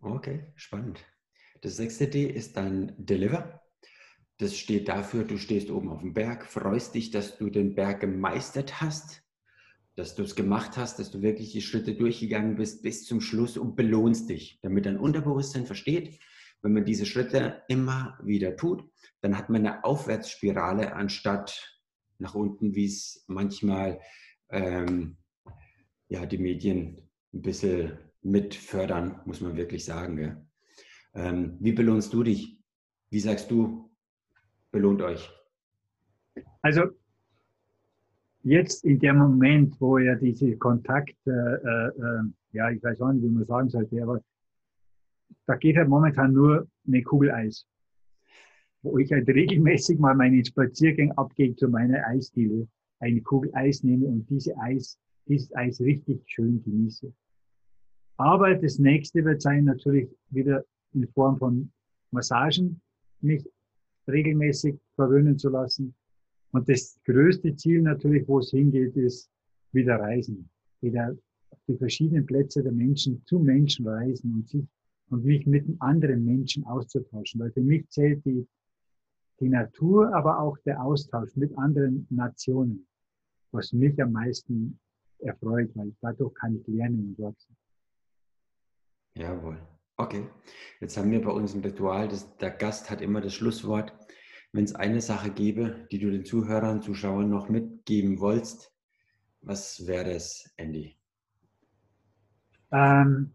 Okay, 0.00 0.52
spannend. 0.54 1.04
Das 1.60 1.76
sechste 1.76 2.08
D 2.08 2.26
ist 2.26 2.56
dann 2.56 2.92
Deliver. 2.98 3.62
Das 4.38 4.56
steht 4.56 4.88
dafür, 4.88 5.24
du 5.24 5.36
stehst 5.36 5.70
oben 5.70 5.90
auf 5.90 6.00
dem 6.00 6.14
Berg, 6.14 6.46
freust 6.46 6.94
dich, 6.94 7.10
dass 7.10 7.38
du 7.38 7.50
den 7.50 7.74
Berg 7.74 8.00
gemeistert 8.00 8.80
hast, 8.80 9.24
dass 9.96 10.14
du 10.14 10.22
es 10.22 10.36
gemacht 10.36 10.76
hast, 10.76 11.00
dass 11.00 11.10
du 11.10 11.22
wirklich 11.22 11.50
die 11.50 11.62
Schritte 11.62 11.96
durchgegangen 11.96 12.54
bist 12.54 12.82
bis 12.82 13.04
zum 13.04 13.20
Schluss 13.20 13.56
und 13.56 13.74
belohnst 13.74 14.30
dich, 14.30 14.60
damit 14.62 14.86
dein 14.86 14.96
Unterbewusstsein 14.96 15.66
versteht, 15.66 16.20
wenn 16.62 16.72
man 16.72 16.84
diese 16.84 17.06
Schritte 17.06 17.62
immer 17.66 18.16
wieder 18.22 18.56
tut, 18.56 18.88
dann 19.20 19.36
hat 19.36 19.48
man 19.48 19.66
eine 19.66 19.84
Aufwärtsspirale 19.84 20.92
anstatt 20.92 21.80
nach 22.18 22.34
unten, 22.34 22.76
wie 22.76 22.86
es 22.86 23.24
manchmal 23.26 24.00
ähm, 24.50 25.16
ja, 26.08 26.26
die 26.26 26.38
Medien 26.38 26.98
ein 27.32 27.42
bisschen 27.42 27.98
mit 28.22 28.54
fördern, 28.54 29.20
muss 29.24 29.40
man 29.40 29.56
wirklich 29.56 29.84
sagen. 29.84 30.48
Ähm, 31.14 31.56
wie 31.60 31.72
belohnst 31.72 32.12
du 32.12 32.22
dich? 32.22 32.58
Wie 33.10 33.20
sagst 33.20 33.50
du, 33.50 33.90
belohnt 34.70 35.02
euch? 35.02 35.30
Also 36.62 36.82
jetzt 38.42 38.84
in 38.84 38.98
dem 38.98 39.18
Moment, 39.18 39.80
wo 39.80 39.98
ja 39.98 40.14
diese 40.14 40.56
Kontakt, 40.56 41.16
äh, 41.26 41.30
äh, 41.30 42.22
ja, 42.52 42.70
ich 42.70 42.82
weiß 42.82 43.00
auch 43.00 43.12
nicht, 43.12 43.24
wie 43.24 43.28
man 43.28 43.46
sagen 43.46 43.68
sollte, 43.68 44.02
aber 44.02 44.22
da 45.46 45.56
geht 45.56 45.76
halt 45.76 45.88
momentan 45.88 46.32
nur 46.32 46.66
eine 46.86 47.02
Kugel 47.02 47.30
Eis. 47.30 47.66
Wo 48.82 48.98
ich 48.98 49.10
halt 49.12 49.28
regelmäßig 49.28 49.98
mal 49.98 50.14
meinen 50.14 50.44
Spaziergang 50.44 51.12
abgehe 51.12 51.54
zu 51.56 51.68
meiner 51.68 52.06
Eisdiele, 52.06 52.68
eine 53.00 53.20
Kugel 53.22 53.50
Eis 53.54 53.82
nehme 53.82 54.06
und 54.06 54.28
diese 54.30 54.56
Eis, 54.58 54.98
dieses 55.28 55.54
Eis 55.54 55.80
richtig 55.80 56.22
schön 56.26 56.62
genieße. 56.62 57.12
Aber 58.16 58.54
das 58.54 58.78
nächste 58.78 59.24
wird 59.24 59.42
sein, 59.42 59.64
natürlich 59.64 60.08
wieder 60.30 60.64
in 60.92 61.06
Form 61.08 61.38
von 61.38 61.70
Massagen, 62.10 62.80
mich 63.20 63.44
regelmäßig 64.08 64.78
verwöhnen 64.94 65.38
zu 65.38 65.50
lassen. 65.50 65.94
Und 66.52 66.68
das 66.68 66.98
größte 67.04 67.54
Ziel 67.56 67.82
natürlich, 67.82 68.26
wo 68.26 68.38
es 68.38 68.50
hingeht, 68.50 68.96
ist 68.96 69.30
wieder 69.72 69.96
reisen. 69.96 70.48
Wieder 70.80 71.16
auf 71.50 71.58
die 71.68 71.76
verschiedenen 71.76 72.26
Plätze 72.26 72.62
der 72.62 72.72
Menschen 72.72 73.22
zu 73.26 73.38
Menschen 73.38 73.86
reisen 73.86 74.34
und 74.34 74.48
sich 74.48 74.66
und 75.10 75.24
mich 75.24 75.46
mit 75.46 75.64
anderen 75.78 76.24
Menschen 76.24 76.64
auszutauschen. 76.64 77.40
Weil 77.40 77.52
für 77.52 77.62
mich 77.62 77.88
zählt 77.88 78.24
die, 78.24 78.46
die 79.40 79.48
Natur, 79.48 80.14
aber 80.14 80.40
auch 80.40 80.58
der 80.66 80.82
Austausch 80.82 81.34
mit 81.36 81.56
anderen 81.56 82.06
Nationen, 82.10 82.86
was 83.52 83.72
mich 83.72 84.00
am 84.02 84.12
meisten 84.12 84.78
erfreut, 85.20 85.70
weil 85.74 85.94
dadurch 86.00 86.34
kann 86.34 86.56
ich 86.56 86.66
lernen 86.66 87.14
und 87.16 87.24
wachsen. 87.24 87.56
Jawohl. 89.14 89.58
Okay. 89.96 90.28
Jetzt 90.80 90.96
haben 90.96 91.10
wir 91.10 91.20
bei 91.20 91.30
uns 91.30 91.54
ein 91.54 91.62
Ritual, 91.62 92.08
dass 92.08 92.36
der 92.36 92.50
Gast 92.50 92.88
hat 92.90 93.00
immer 93.00 93.20
das 93.20 93.34
Schlusswort. 93.34 93.92
Wenn 94.52 94.64
es 94.64 94.74
eine 94.74 95.00
Sache 95.00 95.30
gäbe, 95.30 95.86
die 95.90 95.98
du 95.98 96.10
den 96.10 96.24
Zuhörern, 96.24 96.82
Zuschauern 96.82 97.28
noch 97.28 97.48
mitgeben 97.48 98.20
wolltest, 98.20 98.72
was 99.40 99.86
wäre 99.86 100.12
es, 100.12 100.52
Andy? 100.56 100.96
Ähm, 102.70 103.32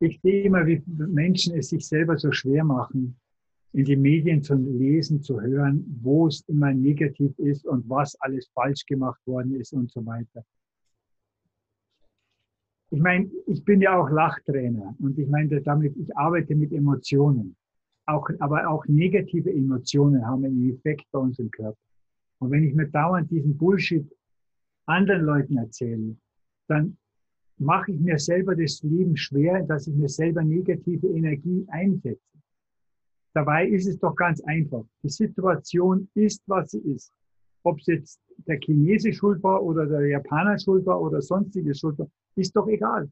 ich 0.00 0.20
sehe 0.22 0.44
immer, 0.44 0.66
wie 0.66 0.82
Menschen 0.86 1.56
es 1.56 1.68
sich 1.68 1.86
selber 1.86 2.16
so 2.16 2.32
schwer 2.32 2.64
machen, 2.64 3.16
in 3.74 3.84
die 3.84 3.96
Medien 3.96 4.40
zu 4.40 4.54
lesen, 4.54 5.20
zu 5.20 5.40
hören, 5.40 5.84
wo 6.00 6.28
es 6.28 6.42
immer 6.46 6.72
negativ 6.72 7.36
ist 7.38 7.66
und 7.66 7.88
was 7.90 8.14
alles 8.20 8.48
falsch 8.54 8.86
gemacht 8.86 9.20
worden 9.26 9.60
ist 9.60 9.72
und 9.72 9.90
so 9.90 10.06
weiter. 10.06 10.44
Ich 12.90 13.00
meine, 13.00 13.28
ich 13.46 13.64
bin 13.64 13.80
ja 13.80 13.98
auch 13.98 14.08
Lachtrainer 14.08 14.94
und 15.00 15.18
ich 15.18 15.26
meine 15.26 15.60
damit, 15.60 15.96
ich 15.96 16.16
arbeite 16.16 16.54
mit 16.54 16.72
Emotionen. 16.72 17.56
Auch, 18.06 18.28
aber 18.38 18.68
auch 18.68 18.86
negative 18.86 19.50
Emotionen 19.52 20.24
haben 20.24 20.44
einen 20.44 20.70
Effekt 20.70 21.06
bei 21.10 21.18
uns 21.18 21.40
im 21.40 21.50
Körper. 21.50 21.78
Und 22.38 22.52
wenn 22.52 22.62
ich 22.62 22.74
mir 22.74 22.86
dauernd 22.86 23.28
diesen 23.28 23.56
Bullshit 23.56 24.06
anderen 24.86 25.22
Leuten 25.22 25.56
erzähle, 25.56 26.14
dann 26.68 26.96
mache 27.58 27.90
ich 27.90 27.98
mir 27.98 28.18
selber 28.20 28.54
das 28.54 28.82
Leben 28.84 29.16
schwer, 29.16 29.64
dass 29.64 29.88
ich 29.88 29.94
mir 29.94 30.08
selber 30.08 30.44
negative 30.44 31.08
Energie 31.08 31.64
einsetze. 31.68 32.33
Dabei 33.34 33.66
ist 33.66 33.86
es 33.86 33.98
doch 33.98 34.14
ganz 34.14 34.40
einfach. 34.44 34.84
Die 35.02 35.08
Situation 35.08 36.08
ist, 36.14 36.42
was 36.46 36.70
sie 36.70 36.78
ist. 36.78 37.12
Ob 37.64 37.80
es 37.80 37.86
jetzt 37.86 38.20
der 38.46 38.58
Chinese 38.60 39.12
schuld 39.12 39.42
war 39.42 39.62
oder 39.62 39.86
der 39.86 40.06
Japaner 40.06 40.58
schuld 40.58 40.86
war 40.86 41.00
oder 41.00 41.20
sonstige 41.20 41.74
schuld 41.74 41.98
war, 41.98 42.08
ist 42.36 42.54
doch 42.54 42.68
egal. 42.68 43.10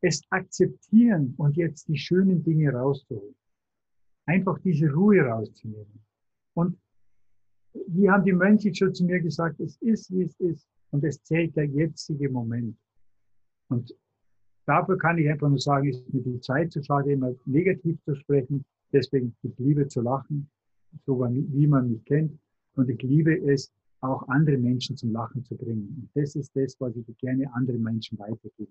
Es 0.00 0.20
akzeptieren 0.30 1.34
und 1.38 1.56
jetzt 1.56 1.88
die 1.88 1.96
schönen 1.96 2.42
Dinge 2.42 2.72
rauszuholen. 2.72 3.36
Einfach 4.26 4.58
diese 4.60 4.90
Ruhe 4.90 5.20
rauszunehmen. 5.22 6.04
Und 6.54 6.76
wie 7.88 8.10
haben 8.10 8.24
die 8.24 8.32
Mönche 8.32 8.74
schon 8.74 8.94
zu 8.94 9.04
mir 9.04 9.20
gesagt, 9.20 9.60
es 9.60 9.76
ist, 9.80 10.10
wie 10.10 10.22
es 10.22 10.38
ist. 10.40 10.66
Und 10.90 11.04
es 11.04 11.22
zählt 11.22 11.54
der 11.56 11.66
jetzige 11.66 12.28
Moment. 12.30 12.76
Und 13.68 13.94
dafür 14.66 14.98
kann 14.98 15.18
ich 15.18 15.28
einfach 15.28 15.48
nur 15.48 15.58
sagen, 15.58 15.88
ist 15.88 16.12
mir 16.12 16.22
die 16.22 16.40
Zeit 16.40 16.72
zu 16.72 16.82
schade, 16.82 17.12
immer 17.12 17.34
negativ 17.46 18.00
zu 18.04 18.14
sprechen. 18.14 18.64
Deswegen, 18.94 19.34
ich 19.42 19.58
liebe 19.58 19.88
zu 19.88 20.00
lachen, 20.02 20.48
so 21.04 21.18
wie 21.18 21.66
man 21.66 21.90
mich 21.90 22.04
kennt. 22.04 22.38
Und 22.76 22.88
ich 22.88 23.02
liebe 23.02 23.36
es, 23.52 23.72
auch 24.00 24.28
andere 24.28 24.56
Menschen 24.56 24.96
zum 24.96 25.12
Lachen 25.12 25.44
zu 25.44 25.56
bringen. 25.56 25.88
Und 25.96 26.10
das 26.14 26.36
ist 26.36 26.54
das, 26.54 26.76
was 26.78 26.94
ich 26.94 27.06
gerne 27.18 27.52
anderen 27.54 27.82
Menschen 27.82 28.18
weitergebe. 28.18 28.70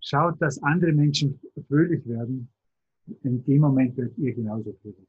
Schaut, 0.00 0.40
dass 0.42 0.62
andere 0.62 0.92
Menschen 0.92 1.40
fröhlich 1.68 2.06
werden. 2.06 2.48
In 3.22 3.42
dem 3.44 3.60
Moment 3.60 3.96
wird 3.96 4.16
ihr 4.18 4.34
genauso 4.34 4.72
fröhlich. 4.82 5.08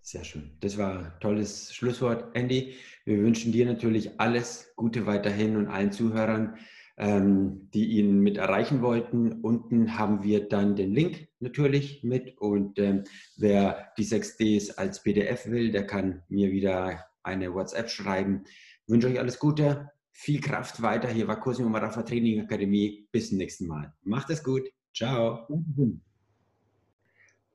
Sehr 0.00 0.24
schön. 0.24 0.50
Das 0.60 0.76
war 0.78 0.98
ein 0.98 1.12
tolles 1.20 1.72
Schlusswort, 1.72 2.34
Andy. 2.34 2.74
Wir 3.04 3.18
wünschen 3.18 3.52
dir 3.52 3.66
natürlich 3.66 4.18
alles 4.18 4.72
Gute 4.74 5.06
weiterhin 5.06 5.56
und 5.56 5.66
allen 5.66 5.92
Zuhörern 5.92 6.56
ähm, 6.98 7.70
die 7.72 7.98
ihn 7.98 8.18
mit 8.20 8.36
erreichen 8.36 8.82
wollten. 8.82 9.40
Unten 9.40 9.96
haben 9.98 10.24
wir 10.24 10.48
dann 10.48 10.74
den 10.74 10.92
Link 10.92 11.28
natürlich 11.38 12.02
mit 12.02 12.36
und 12.38 12.78
ähm, 12.78 13.04
wer 13.36 13.92
die 13.96 14.04
6Ds 14.04 14.76
als 14.76 15.02
PDF 15.02 15.46
will, 15.46 15.70
der 15.70 15.86
kann 15.86 16.22
mir 16.28 16.50
wieder 16.50 17.04
eine 17.22 17.54
WhatsApp 17.54 17.88
schreiben. 17.88 18.42
Ich 18.84 18.92
wünsche 18.92 19.06
euch 19.06 19.18
alles 19.18 19.38
Gute, 19.38 19.90
viel 20.10 20.40
Kraft 20.40 20.82
weiter. 20.82 21.08
Hier 21.08 21.28
war 21.28 21.38
Cosimo 21.38 21.68
Marafa 21.68 22.02
Training 22.02 22.40
Akademie. 22.40 23.06
Bis 23.12 23.28
zum 23.28 23.38
nächsten 23.38 23.68
Mal. 23.68 23.94
Macht 24.02 24.30
es 24.30 24.42
gut. 24.42 24.68
Ciao. 24.92 25.46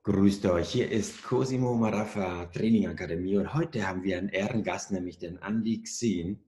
Grüßt 0.04 0.46
euch, 0.46 0.70
hier 0.70 0.92
ist 0.92 1.24
Cosimo 1.24 1.76
Marafa 1.76 2.46
Training 2.48 2.88
Akademie 2.88 3.38
und 3.38 3.54
heute 3.54 3.88
haben 3.88 4.04
wir 4.04 4.18
einen 4.18 4.30
Ehrengast, 4.30 4.92
nämlich 4.92 5.18
den 5.18 5.38
Andy 5.38 5.84
Xin 5.84 6.40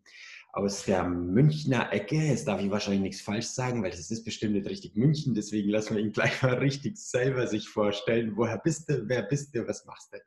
aus 0.55 0.85
der 0.85 1.03
Münchner 1.03 1.91
Ecke. 1.91 2.15
Jetzt 2.15 2.47
darf 2.47 2.62
ich 2.62 2.71
wahrscheinlich 2.71 3.01
nichts 3.01 3.21
falsch 3.21 3.47
sagen, 3.47 3.83
weil 3.83 3.91
das 3.91 4.09
ist 4.09 4.24
bestimmt 4.24 4.53
nicht 4.53 4.69
richtig 4.69 4.95
München. 4.95 5.35
Deswegen 5.35 5.69
lassen 5.69 5.95
wir 5.95 6.01
ihn 6.01 6.13
gleich 6.13 6.41
mal 6.41 6.53
richtig 6.53 6.97
selber 6.97 7.45
sich 7.45 7.67
vorstellen. 7.67 8.38
Woher 8.38 8.57
bist 8.57 8.89
du? 8.89 9.03
Wer 9.07 9.24
bist 9.24 9.53
du? 9.53 9.67
Was 9.67 9.85
machst 9.85 10.13
du? 10.13 10.17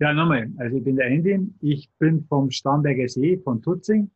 Ja, 0.00 0.12
nochmal. 0.12 0.50
Also 0.58 0.78
ich 0.78 0.84
bin 0.84 0.96
der 0.96 1.06
Andy. 1.06 1.38
Ich 1.60 1.88
bin 2.00 2.24
vom 2.24 2.50
Starnberger 2.50 3.08
See 3.08 3.38
von 3.38 3.62
Tutzing. 3.62 4.10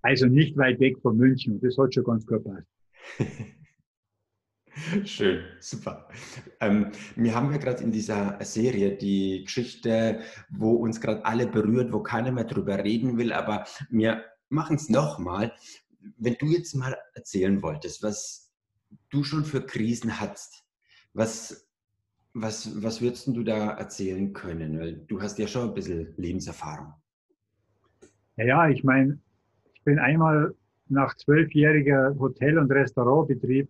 Also 0.00 0.24
nicht 0.24 0.56
weit 0.56 0.80
weg 0.80 0.98
von 1.02 1.18
München. 1.18 1.60
Das 1.60 1.76
hat 1.76 1.92
schon 1.92 2.04
ganz 2.04 2.26
gut 2.26 2.42
passt. 2.42 2.66
Schön, 5.04 5.44
super. 5.58 6.08
Ähm, 6.60 6.92
wir 7.16 7.34
haben 7.34 7.50
ja 7.50 7.58
gerade 7.58 7.82
in 7.82 7.92
dieser 7.92 8.38
Serie 8.44 8.96
die 8.96 9.42
Geschichte, 9.44 10.20
wo 10.48 10.72
uns 10.74 11.00
gerade 11.00 11.24
alle 11.24 11.46
berührt, 11.46 11.92
wo 11.92 12.00
keiner 12.00 12.30
mehr 12.30 12.44
drüber 12.44 12.82
reden 12.82 13.18
will, 13.18 13.32
aber 13.32 13.64
wir 13.90 14.24
machen 14.48 14.76
es 14.76 14.88
nochmal. 14.88 15.52
Wenn 16.16 16.36
du 16.38 16.46
jetzt 16.46 16.74
mal 16.74 16.96
erzählen 17.14 17.62
wolltest, 17.62 18.02
was 18.02 18.52
du 19.10 19.24
schon 19.24 19.44
für 19.44 19.64
Krisen 19.64 20.20
hattest, 20.20 20.64
was, 21.12 21.68
was, 22.32 22.82
was 22.82 23.00
würdest 23.00 23.26
du 23.26 23.42
da 23.42 23.72
erzählen 23.72 24.32
können? 24.32 24.78
Weil 24.78 24.96
du 24.96 25.20
hast 25.20 25.38
ja 25.38 25.46
schon 25.46 25.68
ein 25.68 25.74
bisschen 25.74 26.14
Lebenserfahrung. 26.16 26.94
Ja, 28.36 28.68
ich 28.68 28.84
meine, 28.84 29.18
ich 29.74 29.82
bin 29.82 29.98
einmal 29.98 30.54
nach 30.88 31.14
zwölfjähriger 31.16 32.16
Hotel- 32.18 32.58
und 32.58 32.70
Restaurantbetrieb 32.70 33.68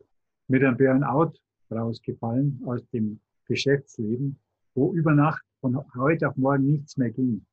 mit 0.50 0.64
einem 0.64 0.76
Burnout 0.76 1.32
rausgefallen 1.70 2.60
aus 2.66 2.84
dem 2.90 3.20
Geschäftsleben, 3.46 4.36
wo 4.74 4.92
über 4.92 5.14
Nacht 5.14 5.44
von 5.60 5.78
heute 5.94 6.28
auf 6.28 6.36
morgen 6.36 6.66
nichts 6.66 6.96
mehr 6.96 7.10
ging. 7.10 7.46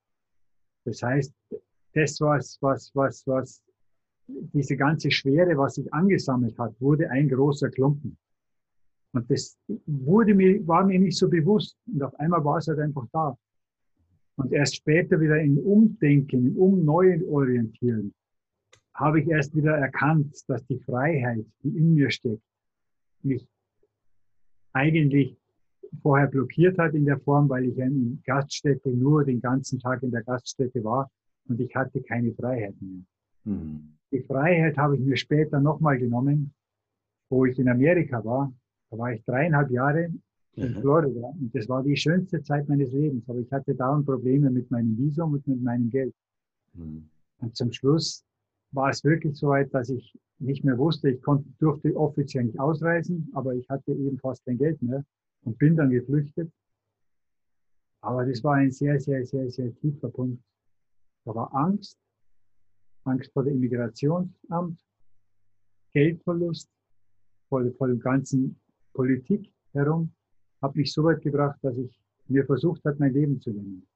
Das 0.84 1.04
heißt, 1.04 1.34
das, 1.94 2.20
was, 2.20 2.58
was, 2.62 2.92
was, 2.96 3.28
was, 3.28 3.64
diese 4.28 4.76
ganze 4.76 5.12
Schwere, 5.12 5.58
was 5.58 5.76
sich 5.76 5.94
angesammelt 5.94 6.58
hat, 6.58 6.80
wurde 6.82 7.10
ein 7.12 7.30
großer 7.30 7.70
Klumpen. 7.70 8.18
Und 9.14 9.30
das 9.30 9.58
wurde 9.86 10.34
mir, 10.34 10.66
war 10.68 10.84
mir 10.84 11.00
nicht 11.00 11.18
so 11.18 11.30
bewusst. 11.30 11.78
Und 11.88 12.02
auf 12.04 12.20
einmal 12.20 12.44
war 12.44 12.58
es 12.58 12.68
halt 12.68 12.80
einfach 12.80 13.06
da. 13.14 13.38
Und 14.38 14.52
erst 14.52 14.76
später 14.76 15.20
wieder 15.20 15.40
im 15.40 15.58
Umdenken, 15.60 16.48
im 16.48 16.58
Umneuorientieren, 16.58 18.14
habe 18.96 19.22
ich 19.22 19.28
erst 19.28 19.56
wieder 19.56 19.78
erkannt, 19.78 20.36
dass 20.48 20.66
die 20.66 20.80
Freiheit, 20.80 21.46
die 21.64 21.78
in 21.78 21.94
mir 21.94 22.10
steckt, 22.10 22.42
mich 23.28 23.48
eigentlich 24.74 25.38
vorher 26.02 26.28
blockiert 26.28 26.78
hat 26.78 26.94
in 26.94 27.06
der 27.06 27.20
Form, 27.20 27.50
weil 27.50 27.66
ich 27.66 27.78
in 27.78 28.22
Gaststätte 28.26 28.90
nur 28.90 29.24
den 29.24 29.42
ganzen 29.42 29.80
Tag 29.80 30.04
in 30.04 30.12
der 30.12 30.24
Gaststätte 30.24 30.84
war 30.84 31.10
und 31.48 31.60
ich 31.60 31.74
hatte 31.76 32.02
keine 32.02 32.34
Freiheit 32.34 32.76
mehr. 32.82 33.02
Mhm. 33.46 33.94
Die 34.12 34.22
Freiheit 34.22 34.78
habe 34.78 34.96
ich 34.96 35.02
mir 35.02 35.18
später 35.18 35.60
nochmal 35.60 35.98
genommen, 35.98 36.54
wo 37.30 37.46
ich 37.46 37.58
in 37.60 37.70
Amerika 37.70 38.24
war. 38.24 38.54
Da 38.90 38.98
war 38.98 39.14
ich 39.14 39.24
dreieinhalb 39.26 39.70
Jahre 39.72 40.12
in 40.56 40.74
mhm. 40.74 40.82
Florida 40.82 41.28
und 41.40 41.54
das 41.54 41.68
war 41.68 41.84
die 41.84 41.96
schönste 41.96 42.42
Zeit 42.42 42.68
meines 42.70 42.92
Lebens. 42.92 43.28
Aber 43.30 43.40
ich 43.40 43.52
hatte 43.52 43.76
dauernd 43.76 44.06
Probleme 44.06 44.50
mit 44.50 44.70
meinem 44.72 44.98
Visum 44.98 45.34
und 45.34 45.48
mit 45.48 45.62
meinem 45.62 45.90
Geld. 45.90 46.14
Mhm. 46.74 47.10
Und 47.40 47.56
zum 47.56 47.72
Schluss 47.72 48.24
war 48.72 48.90
es 48.90 49.04
wirklich 49.04 49.36
so 49.36 49.50
weit, 49.50 49.74
dass 49.74 49.90
ich 49.90 50.18
nicht 50.40 50.64
mehr 50.64 50.78
wusste, 50.78 51.10
ich 51.10 51.22
konnte, 51.22 51.50
durfte 51.60 51.96
offiziell 51.96 52.46
nicht 52.46 52.60
ausreisen, 52.60 53.30
aber 53.34 53.56
ich 53.56 53.68
hatte 53.70 53.92
eben 53.92 54.20
fast 54.20 54.46
kein 54.46 54.58
Geld 54.58 54.82
mehr 54.82 55.04
und 55.44 55.58
bin 55.58 55.76
dann 55.76 55.90
geflüchtet. 55.90 56.52
Aber 58.02 58.26
das 58.26 58.44
war 58.44 58.56
ein 58.56 58.72
sehr, 58.72 59.00
sehr, 59.00 59.26
sehr, 59.26 59.50
sehr 59.50 59.76
tiefer 59.76 60.10
Punkt. 60.10 60.44
Da 61.26 61.34
war 61.34 61.54
Angst, 61.56 61.98
Angst 63.04 63.32
vor 63.34 63.44
dem 63.44 63.56
Immigrationsamt, 63.56 64.80
Geldverlust, 65.94 66.70
vor, 67.50 67.70
vor 67.78 67.88
dem 67.88 68.00
ganzen 68.00 68.60
Politik 68.94 69.52
herum, 69.74 70.14
hat 70.62 70.76
mich 70.76 70.94
so 70.94 71.04
weit 71.04 71.22
gebracht, 71.22 71.58
dass 71.62 71.78
ich 71.78 72.00
mir 72.28 72.46
versucht 72.46 72.84
habe, 72.86 72.98
mein 73.00 73.14
Leben 73.14 73.40
zu 73.40 73.52
nehmen. 73.52 73.88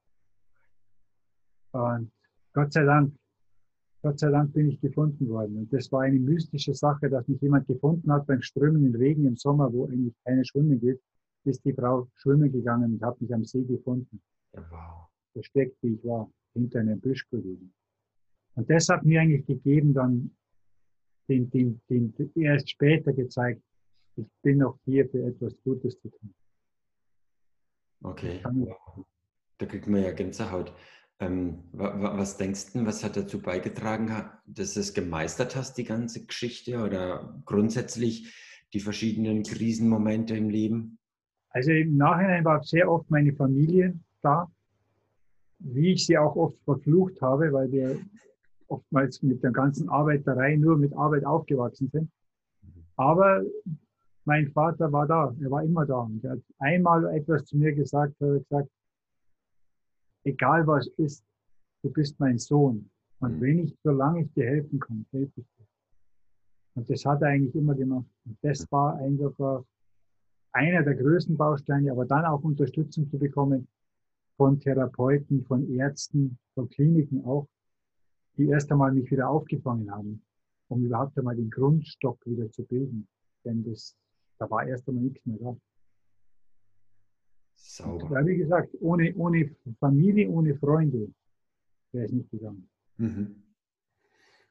Und 1.72 2.10
Gott 2.52 2.72
sei 2.72 2.84
Dank, 2.84 3.14
Gott 4.02 4.18
sei 4.18 4.30
Dank 4.30 4.52
bin 4.52 4.68
ich 4.68 4.80
gefunden 4.80 5.28
worden. 5.28 5.56
Und 5.56 5.72
das 5.72 5.90
war 5.92 6.02
eine 6.02 6.18
mystische 6.18 6.74
Sache, 6.74 7.08
dass 7.08 7.26
mich 7.28 7.40
jemand 7.40 7.68
gefunden 7.68 8.10
hat 8.12 8.26
beim 8.26 8.42
strömenden 8.42 8.96
Regen 8.96 9.26
im 9.26 9.36
Sommer, 9.36 9.72
wo 9.72 9.86
eigentlich 9.86 10.14
keine 10.24 10.44
Schwimmen 10.44 10.80
geht, 10.80 11.00
ist 11.44 11.64
die 11.64 11.72
Frau 11.72 12.08
schwimmen 12.16 12.50
gegangen 12.50 12.94
und 12.94 13.02
hat 13.02 13.20
mich 13.20 13.32
am 13.32 13.44
See 13.44 13.62
gefunden. 13.62 14.20
Wow. 14.52 15.08
Versteckt, 15.32 15.76
wie 15.82 15.94
ich 15.94 16.04
war, 16.04 16.30
hinter 16.52 16.80
einem 16.80 17.00
Büsch 17.00 17.28
gelegen. 17.30 17.72
Und 18.54 18.68
das 18.68 18.88
hat 18.88 19.04
mir 19.04 19.20
eigentlich 19.20 19.46
gegeben, 19.46 19.94
dann 19.94 20.30
den, 21.28 21.48
den, 21.50 21.80
den, 21.88 22.12
erst 22.34 22.70
später 22.70 23.12
gezeigt, 23.12 23.62
ich 24.16 24.26
bin 24.42 24.58
noch 24.58 24.78
hier 24.84 25.08
für 25.08 25.24
etwas 25.26 25.54
Gutes 25.64 25.98
zu 26.00 26.10
tun. 26.10 26.34
Okay. 28.02 28.42
Da 29.58 29.66
kriegt 29.66 29.86
man 29.86 30.02
ja 30.02 30.12
Gänsehaut. 30.12 30.72
Ähm, 31.20 31.58
was 31.72 32.36
denkst 32.36 32.72
du, 32.72 32.84
was 32.84 33.04
hat 33.04 33.16
dazu 33.16 33.40
beigetragen, 33.40 34.10
dass 34.46 34.74
du 34.74 34.80
es 34.80 34.92
gemeistert 34.92 35.54
hast, 35.54 35.78
die 35.78 35.84
ganze 35.84 36.26
Geschichte 36.26 36.82
oder 36.82 37.40
grundsätzlich 37.44 38.34
die 38.72 38.80
verschiedenen 38.80 39.42
Krisenmomente 39.42 40.36
im 40.36 40.48
Leben? 40.48 40.98
Also 41.50 41.70
im 41.70 41.96
Nachhinein 41.96 42.44
war 42.44 42.62
sehr 42.62 42.90
oft 42.90 43.10
meine 43.10 43.32
Familie 43.34 43.98
da, 44.22 44.50
wie 45.58 45.92
ich 45.92 46.06
sie 46.06 46.18
auch 46.18 46.34
oft 46.34 46.58
verflucht 46.64 47.20
habe, 47.20 47.52
weil 47.52 47.70
wir 47.70 48.00
oftmals 48.68 49.22
mit 49.22 49.42
der 49.42 49.52
ganzen 49.52 49.88
Arbeiterei 49.88 50.56
nur 50.56 50.78
mit 50.78 50.94
Arbeit 50.94 51.24
aufgewachsen 51.24 51.90
sind. 51.92 52.10
Aber 52.96 53.42
mein 54.24 54.50
Vater 54.52 54.90
war 54.92 55.06
da, 55.06 55.34
er 55.40 55.50
war 55.50 55.62
immer 55.62 55.84
da. 55.84 55.98
Und 55.98 56.24
er 56.24 56.32
hat 56.32 56.40
einmal 56.58 57.04
etwas 57.14 57.44
zu 57.44 57.56
mir 57.56 57.72
gesagt, 57.72 58.14
er 58.20 58.34
hat 58.34 58.48
gesagt, 58.48 58.70
egal 60.24 60.66
was 60.66 60.86
ist, 60.96 61.24
du 61.82 61.90
bist 61.90 62.18
mein 62.18 62.38
Sohn. 62.38 62.90
Und 63.20 63.36
mhm. 63.36 63.40
wenn 63.40 63.58
ich, 63.60 63.76
solange 63.82 64.22
ich 64.22 64.32
dir 64.32 64.46
helfen 64.46 64.78
kann, 64.80 65.06
helfe 65.12 65.40
ich 65.40 65.46
dir. 65.58 65.66
Und 66.74 66.88
das 66.88 67.04
hat 67.04 67.22
er 67.22 67.28
eigentlich 67.28 67.54
immer 67.54 67.74
gemacht. 67.74 68.06
Und 68.24 68.38
das 68.42 68.70
war 68.72 68.96
einfach 68.96 69.62
einer 70.52 70.82
der 70.82 70.94
größten 70.94 71.36
Bausteine, 71.36 71.92
aber 71.92 72.04
dann 72.04 72.24
auch 72.24 72.42
Unterstützung 72.42 73.08
zu 73.08 73.18
bekommen 73.18 73.68
von 74.36 74.58
Therapeuten, 74.60 75.44
von 75.44 75.68
Ärzten, 75.70 76.38
von 76.54 76.68
Kliniken 76.68 77.24
auch, 77.24 77.48
die 78.36 78.46
erst 78.46 78.70
einmal 78.72 78.92
mich 78.92 79.10
wieder 79.10 79.28
aufgefangen 79.28 79.90
haben, 79.90 80.22
um 80.68 80.84
überhaupt 80.84 81.16
einmal 81.18 81.36
den 81.36 81.50
Grundstock 81.50 82.18
wieder 82.26 82.50
zu 82.50 82.64
bilden. 82.64 83.06
Denn 83.44 83.62
das, 83.64 83.96
da 84.38 84.50
war 84.50 84.66
erst 84.66 84.88
einmal 84.88 85.04
nichts 85.04 85.24
mehr 85.26 85.38
da. 85.38 85.56
Sauber. 87.62 88.10
Ja, 88.12 88.26
wie 88.26 88.36
gesagt, 88.36 88.70
ohne, 88.80 89.14
ohne 89.16 89.54
Familie, 89.78 90.28
ohne 90.28 90.54
Freunde 90.56 91.08
wäre 91.92 92.06
es 92.06 92.12
nicht 92.12 92.30
gegangen. 92.30 92.68
Mhm. 92.96 93.42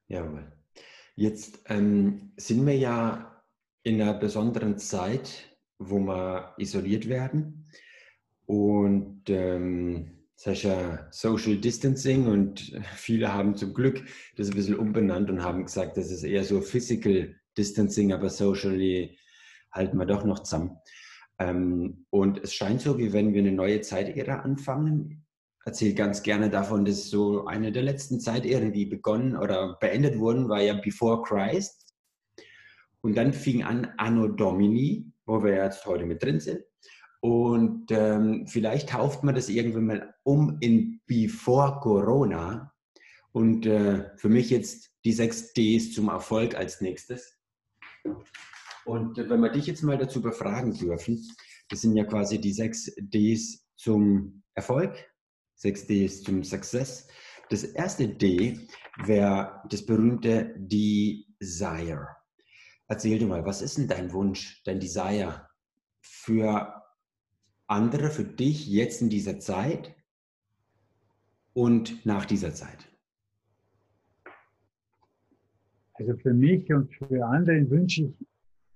Jawohl. 0.08 0.52
Jetzt 1.16 1.62
ähm, 1.68 2.32
sind 2.38 2.66
wir 2.66 2.78
ja 2.78 3.44
in 3.84 4.02
einer 4.02 4.14
besonderen 4.14 4.78
Zeit, 4.78 5.58
wo 5.78 6.00
wir 6.00 6.54
isoliert 6.58 7.10
werden. 7.10 7.66
Und 8.46 9.24
ähm, 9.30 10.22
das 10.36 10.48
heißt 10.48 10.64
ja 10.64 11.08
Social 11.12 11.58
Distancing 11.58 12.28
und 12.28 12.74
viele 12.96 13.34
haben 13.34 13.56
zum 13.56 13.74
Glück 13.74 14.04
das 14.36 14.50
ein 14.50 14.56
bisschen 14.56 14.78
umbenannt 14.78 15.30
und 15.30 15.44
haben 15.44 15.66
gesagt, 15.66 15.98
das 15.98 16.12
ist 16.12 16.24
eher 16.24 16.44
so 16.44 16.62
Physical 16.62 17.36
Distancing, 17.58 18.14
aber 18.14 18.30
socially 18.30 19.18
halten 19.72 19.98
wir 19.98 20.06
doch 20.06 20.24
noch 20.24 20.40
zusammen. 20.40 20.78
Ähm, 21.40 22.06
und 22.10 22.40
es 22.44 22.54
scheint 22.54 22.82
so, 22.82 22.98
wie 22.98 23.14
wenn 23.14 23.34
wir 23.34 23.42
eine 23.42 23.52
neue 23.52 23.82
Zeitära 23.82 24.42
anfangen. 24.42 25.26
Ich 25.62 25.68
erzähle 25.68 25.94
ganz 25.94 26.24
gerne 26.24 26.50
davon, 26.50 26.86
dass 26.86 27.10
so 27.10 27.46
eine 27.46 27.72
der 27.72 27.84
letzten 27.84 28.20
Zeitären, 28.20 28.74
die 28.74 28.86
begonnen 28.86 29.36
oder 29.36 29.78
beendet 29.80 30.18
wurden, 30.18 30.50
war 30.50 30.62
ja 30.62 30.74
Before 30.74 31.22
Christ. 31.24 31.94
Und 33.02 33.16
dann 33.16 33.34
fing 33.34 33.64
an 33.64 33.94
Anno 33.98 34.28
Domini, 34.28 35.12
wo 35.26 35.44
wir 35.44 35.56
jetzt 35.56 35.86
heute 35.86 36.06
mit 36.06 36.24
drin 36.24 36.40
sind. 36.40 36.62
Und 37.22 37.92
ähm, 37.92 38.48
vielleicht 38.48 38.90
tauft 38.90 39.24
man 39.24 39.36
das 39.36 39.50
irgendwann 39.50 39.86
mal 39.86 40.16
um 40.24 40.58
in 40.60 41.02
Before 41.06 41.80
Corona. 41.80 42.74
Und 43.32 43.66
äh, 43.66 44.10
für 44.18 44.30
mich 44.30 44.50
jetzt 44.50 44.92
die 45.06 45.14
sechs 45.14 45.54
Ds 45.54 45.94
zum 45.94 46.10
Erfolg 46.10 46.56
als 46.56 46.82
nächstes. 46.82 47.40
Und 48.86 49.18
wenn 49.18 49.40
wir 49.40 49.50
dich 49.50 49.68
jetzt 49.68 49.84
mal 49.84 49.98
dazu 49.98 50.22
befragen 50.22 50.74
dürfen, 50.74 51.22
das 51.70 51.82
sind 51.82 51.96
ja 51.96 52.04
quasi 52.04 52.40
die 52.40 52.54
sechs 52.54 52.92
Ds 52.98 53.68
zum 53.76 54.44
Erfolg, 54.56 54.96
sechs 55.56 55.86
Ds 55.86 56.24
zum 56.24 56.44
Success. 56.44 57.08
Das 57.50 57.64
erste 57.64 58.08
D 58.08 58.60
wäre 59.04 59.62
das 59.70 59.86
berühmte 59.86 60.56
Desire. 60.58 62.08
Erzähl 62.88 63.20
dir 63.20 63.28
mal, 63.28 63.46
was 63.46 63.62
ist 63.62 63.78
denn 63.78 63.88
dein 63.88 64.12
Wunsch, 64.12 64.62
dein 64.66 64.80
Desire 64.80 65.48
für 66.02 66.82
andere 67.68 68.10
für 68.10 68.26
dich 68.26 68.68
jetzt 68.68 69.02
in 69.02 69.10
dieser 69.10 69.40
Zeit 69.40 69.96
und 71.54 72.06
nach 72.06 72.26
dieser 72.26 72.54
Zeit? 72.54 72.90
Also 75.94 76.18
für 76.18 76.34
mich 76.34 76.72
und 76.74 76.94
für 76.96 77.26
andere 77.26 77.70
wünsche 77.70 78.06
ich 78.06 78.28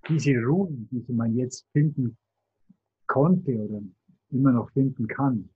diese 0.08 0.34
Ruhe, 0.36 0.70
die 0.91 1.13
man 1.13 1.36
jetzt 1.36 1.68
finden 1.72 2.18
konnte 3.08 3.56
oder 3.56 3.82
immer 4.32 4.52
noch 4.52 4.72
finden 4.72 5.08
kann, 5.08 5.50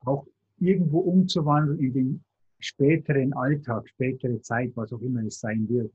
auch 0.00 0.26
irgendwo 0.58 1.00
umzuwandeln 1.00 1.78
in 1.78 1.92
den 1.92 2.24
späteren 2.58 3.32
Alltag, 3.34 3.88
spätere 3.88 4.40
Zeit, 4.40 4.72
was 4.74 4.92
auch 4.92 5.00
immer 5.00 5.22
es 5.24 5.40
sein 5.40 5.68
wird. 5.68 5.92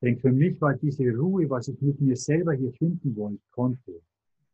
Denn 0.00 0.18
für 0.18 0.32
mich 0.32 0.60
war 0.60 0.74
diese 0.74 1.10
Ruhe, 1.10 1.48
was 1.48 1.68
ich 1.68 1.80
mit 1.80 2.00
mir 2.00 2.16
selber 2.16 2.52
hier 2.52 2.72
finden 2.72 3.16
wollte, 3.16 3.40
konnte, 3.50 4.02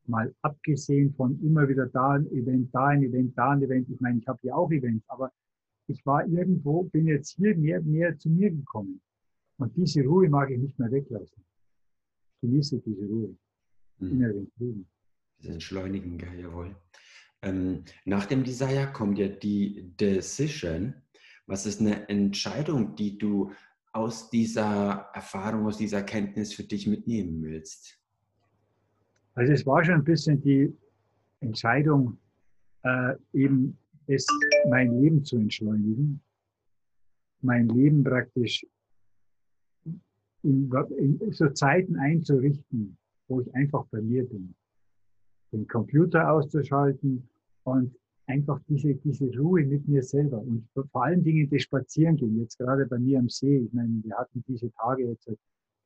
mal 0.06 0.34
abgesehen 0.42 1.14
von 1.14 1.40
immer 1.42 1.68
wieder 1.68 1.86
da 1.86 2.12
ein 2.12 2.26
Event, 2.32 2.74
da 2.74 2.88
ein 2.88 3.02
Event, 3.02 3.36
da 3.36 3.50
ein 3.50 3.62
Event. 3.62 3.88
Ich 3.88 4.00
meine, 4.00 4.18
ich 4.18 4.26
habe 4.26 4.38
ja 4.42 4.54
auch 4.54 4.70
Events, 4.70 5.04
aber 5.08 5.30
ich 5.86 6.04
war 6.06 6.26
irgendwo, 6.26 6.84
bin 6.84 7.06
jetzt 7.06 7.36
hier 7.36 7.56
mehr, 7.56 7.80
mehr 7.82 8.16
zu 8.18 8.28
mir 8.28 8.50
gekommen. 8.50 9.00
Und 9.60 9.76
diese 9.76 10.02
Ruhe 10.02 10.28
mag 10.28 10.50
ich 10.50 10.58
nicht 10.58 10.78
mehr 10.78 10.90
weglassen. 10.90 11.44
Ich 12.32 12.40
genieße 12.40 12.80
diese 12.80 13.04
Ruhe. 13.04 13.36
Mhm. 13.98 14.10
Inneren 14.12 14.50
Frieden. 14.56 14.88
Das 15.36 15.50
Entschleunigen, 15.50 16.18
jawohl. 16.38 16.74
Ähm, 17.42 17.84
nach 18.06 18.24
dem 18.24 18.42
Desire 18.42 18.90
kommt 18.92 19.18
ja 19.18 19.28
die 19.28 19.92
Decision. 20.00 20.94
Was 21.46 21.66
ist 21.66 21.80
eine 21.80 22.08
Entscheidung, 22.08 22.96
die 22.96 23.18
du 23.18 23.52
aus 23.92 24.30
dieser 24.30 25.10
Erfahrung, 25.12 25.66
aus 25.66 25.76
dieser 25.76 26.02
Kenntnis 26.02 26.54
für 26.54 26.64
dich 26.64 26.86
mitnehmen 26.86 27.42
willst? 27.42 27.98
Also 29.34 29.52
es 29.52 29.66
war 29.66 29.84
schon 29.84 29.94
ein 29.96 30.04
bisschen 30.04 30.40
die 30.40 30.74
Entscheidung, 31.40 32.18
äh, 32.82 33.14
eben 33.34 33.76
es, 34.06 34.26
mein 34.70 35.02
Leben 35.02 35.22
zu 35.22 35.36
entschleunigen, 35.36 36.22
mein 37.42 37.68
Leben 37.68 38.02
praktisch 38.02 38.64
in, 40.42 40.70
in 40.98 41.32
so 41.32 41.48
Zeiten 41.50 41.96
einzurichten, 41.96 42.96
wo 43.28 43.40
ich 43.40 43.54
einfach 43.54 43.84
bei 43.90 44.00
mir 44.00 44.24
bin. 44.28 44.54
Den 45.52 45.66
Computer 45.66 46.32
auszuschalten 46.32 47.28
und 47.64 47.94
einfach 48.26 48.60
diese, 48.68 48.94
diese 48.94 49.26
Ruhe 49.36 49.64
mit 49.64 49.86
mir 49.88 50.02
selber 50.02 50.40
und 50.40 50.68
vor 50.72 51.04
allen 51.04 51.22
Dingen 51.22 51.50
das 51.50 51.62
Spazierengehen, 51.62 52.38
jetzt 52.38 52.58
gerade 52.58 52.86
bei 52.86 52.98
mir 52.98 53.18
am 53.18 53.28
See. 53.28 53.58
Ich 53.58 53.72
meine, 53.72 54.00
wir 54.04 54.16
hatten 54.16 54.44
diese 54.46 54.70
Tage 54.72 55.08
jetzt 55.08 55.28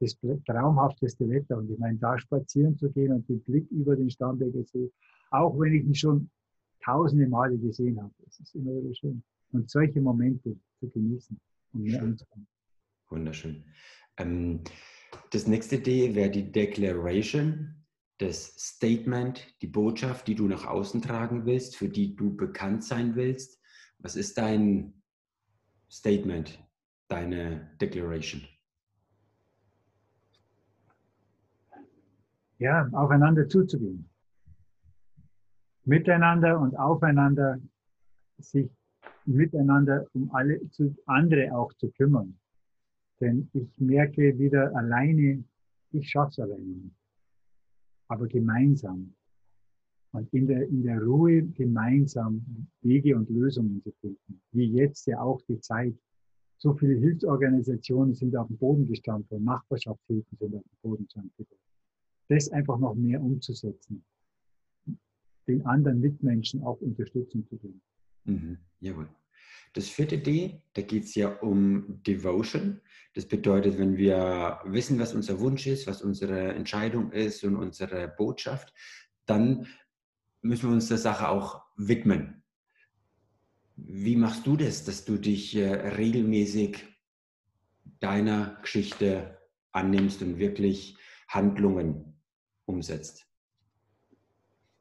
das 0.00 0.16
traumhafteste 0.46 1.28
Wetter 1.28 1.56
und 1.58 1.70
ich 1.70 1.78
meine, 1.78 1.98
da 1.98 2.18
spazieren 2.18 2.76
zu 2.76 2.90
gehen 2.90 3.12
und 3.12 3.28
den 3.28 3.40
Blick 3.40 3.70
über 3.70 3.96
den 3.96 4.10
Starnberger 4.10 4.64
See, 4.64 4.90
auch 5.30 5.58
wenn 5.58 5.72
ich 5.72 5.84
ihn 5.84 5.94
schon 5.94 6.30
tausende 6.84 7.26
Male 7.26 7.56
gesehen 7.56 8.00
habe, 8.00 8.12
das 8.24 8.38
ist 8.40 8.54
immer 8.54 8.72
wieder 8.72 8.94
schön. 8.94 9.22
Und 9.52 9.70
solche 9.70 10.00
Momente 10.00 10.56
zu 10.80 10.88
genießen 10.90 11.38
und 11.72 11.82
mir 11.82 12.02
anzukommen. 12.02 12.46
Wunderschön. 13.08 13.64
Ähm, 14.16 14.62
das 15.31 15.46
nächste 15.46 15.79
D 15.79 16.14
wäre 16.14 16.31
die 16.31 16.50
Declaration 16.50 17.85
das 18.18 18.55
Statement, 18.57 19.44
die 19.61 19.66
Botschaft, 19.66 20.29
die 20.29 20.35
du 20.35 20.46
nach 20.46 20.66
außen 20.66 21.03
tragen 21.03 21.46
willst, 21.46 21.77
für 21.77 21.88
die 21.88 22.14
du 22.14 22.35
bekannt 22.35 22.85
sein 22.85 23.16
willst. 23.16 23.61
Was 23.98 24.16
ist 24.16 24.38
dein 24.38 25.03
Statement, 25.90 26.59
deine 27.09 27.70
Declaration? 27.81 28.42
Ja, 32.59 32.88
aufeinander 32.92 33.48
zuzugehen. 33.48 34.09
Miteinander 35.85 36.59
und 36.61 36.77
aufeinander 36.77 37.59
sich 38.38 38.70
miteinander 39.27 40.07
um 40.12 40.33
alle 40.35 40.70
zu, 40.70 40.96
andere 41.07 41.55
auch 41.55 41.72
zu 41.74 41.90
kümmern. 41.90 42.38
Denn 43.24 43.48
ich 43.54 43.80
merke 43.80 44.38
wieder 44.38 44.74
alleine, 44.76 45.42
ich 45.92 46.10
schaffe 46.10 46.30
es 46.30 46.38
alleine 46.38 46.64
nicht 46.64 47.04
aber 48.08 48.26
gemeinsam. 48.28 49.14
Und 50.12 50.32
in 50.32 50.46
der, 50.46 50.68
in 50.68 50.84
der 50.84 51.02
Ruhe 51.02 51.42
gemeinsam 51.42 52.68
Wege 52.82 53.16
und 53.16 53.28
Lösungen 53.30 53.82
zu 53.82 53.90
finden. 54.00 54.40
Wie 54.52 54.66
jetzt 54.66 55.06
ja 55.06 55.20
auch 55.20 55.40
die 55.48 55.58
Zeit. 55.60 55.94
So 56.58 56.72
viele 56.74 56.94
Hilfsorganisationen 57.00 58.14
sind 58.14 58.37
auf 58.37 58.46
dem 58.46 58.56
Boden 58.56 58.87
gestanden 58.87 59.42
Nachbarschaftshilfen 59.42 60.38
sind 60.38 60.54
auf 60.54 60.62
dem 60.62 60.78
Boden 60.82 61.04
gestanden. 61.04 61.46
Das 62.28 62.48
einfach 62.50 62.78
noch 62.78 62.94
mehr 62.94 63.20
umzusetzen. 63.20 64.04
Den 65.48 65.66
anderen 65.66 66.00
Mitmenschen 66.00 66.62
auch 66.62 66.80
Unterstützung 66.80 67.44
zu 67.48 67.56
geben. 67.56 67.82
Mhm, 68.24 68.58
jawohl. 68.80 69.08
Das 69.74 69.88
vierte 69.88 70.18
D, 70.18 70.62
da 70.74 70.82
geht 70.82 71.04
es 71.04 71.16
ja 71.16 71.28
um 71.40 72.00
Devotion. 72.04 72.80
Das 73.14 73.26
bedeutet, 73.26 73.76
wenn 73.76 73.96
wir 73.96 74.60
wissen, 74.64 75.00
was 75.00 75.14
unser 75.14 75.40
Wunsch 75.40 75.66
ist, 75.66 75.88
was 75.88 76.00
unsere 76.00 76.54
Entscheidung 76.54 77.10
ist 77.10 77.42
und 77.42 77.56
unsere 77.56 78.08
Botschaft, 78.08 78.72
dann 79.26 79.66
müssen 80.42 80.68
wir 80.68 80.74
uns 80.74 80.88
der 80.88 80.98
Sache 80.98 81.28
auch 81.28 81.62
widmen. 81.76 82.44
Wie 83.76 84.14
machst 84.14 84.46
du 84.46 84.56
das, 84.56 84.84
dass 84.84 85.04
du 85.04 85.16
dich 85.16 85.56
äh, 85.56 85.72
regelmäßig 85.74 86.84
deiner 87.98 88.58
Geschichte 88.62 89.38
annimmst 89.72 90.22
und 90.22 90.38
wirklich 90.38 90.96
Handlungen 91.26 92.14
umsetzt? 92.66 93.26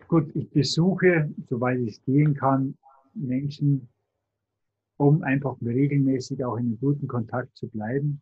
Gut, 0.08 0.29
ich 0.36 0.51
besuche, 0.51 1.34
soweit 1.49 1.79
es 1.79 1.99
gehen 2.03 2.36
kann, 2.36 2.77
Menschen, 3.15 3.89
um 5.07 5.23
einfach 5.23 5.57
regelmäßig 5.61 6.43
auch 6.43 6.57
in 6.57 6.65
einem 6.65 6.79
guten 6.79 7.07
Kontakt 7.07 7.55
zu 7.55 7.67
bleiben. 7.67 8.21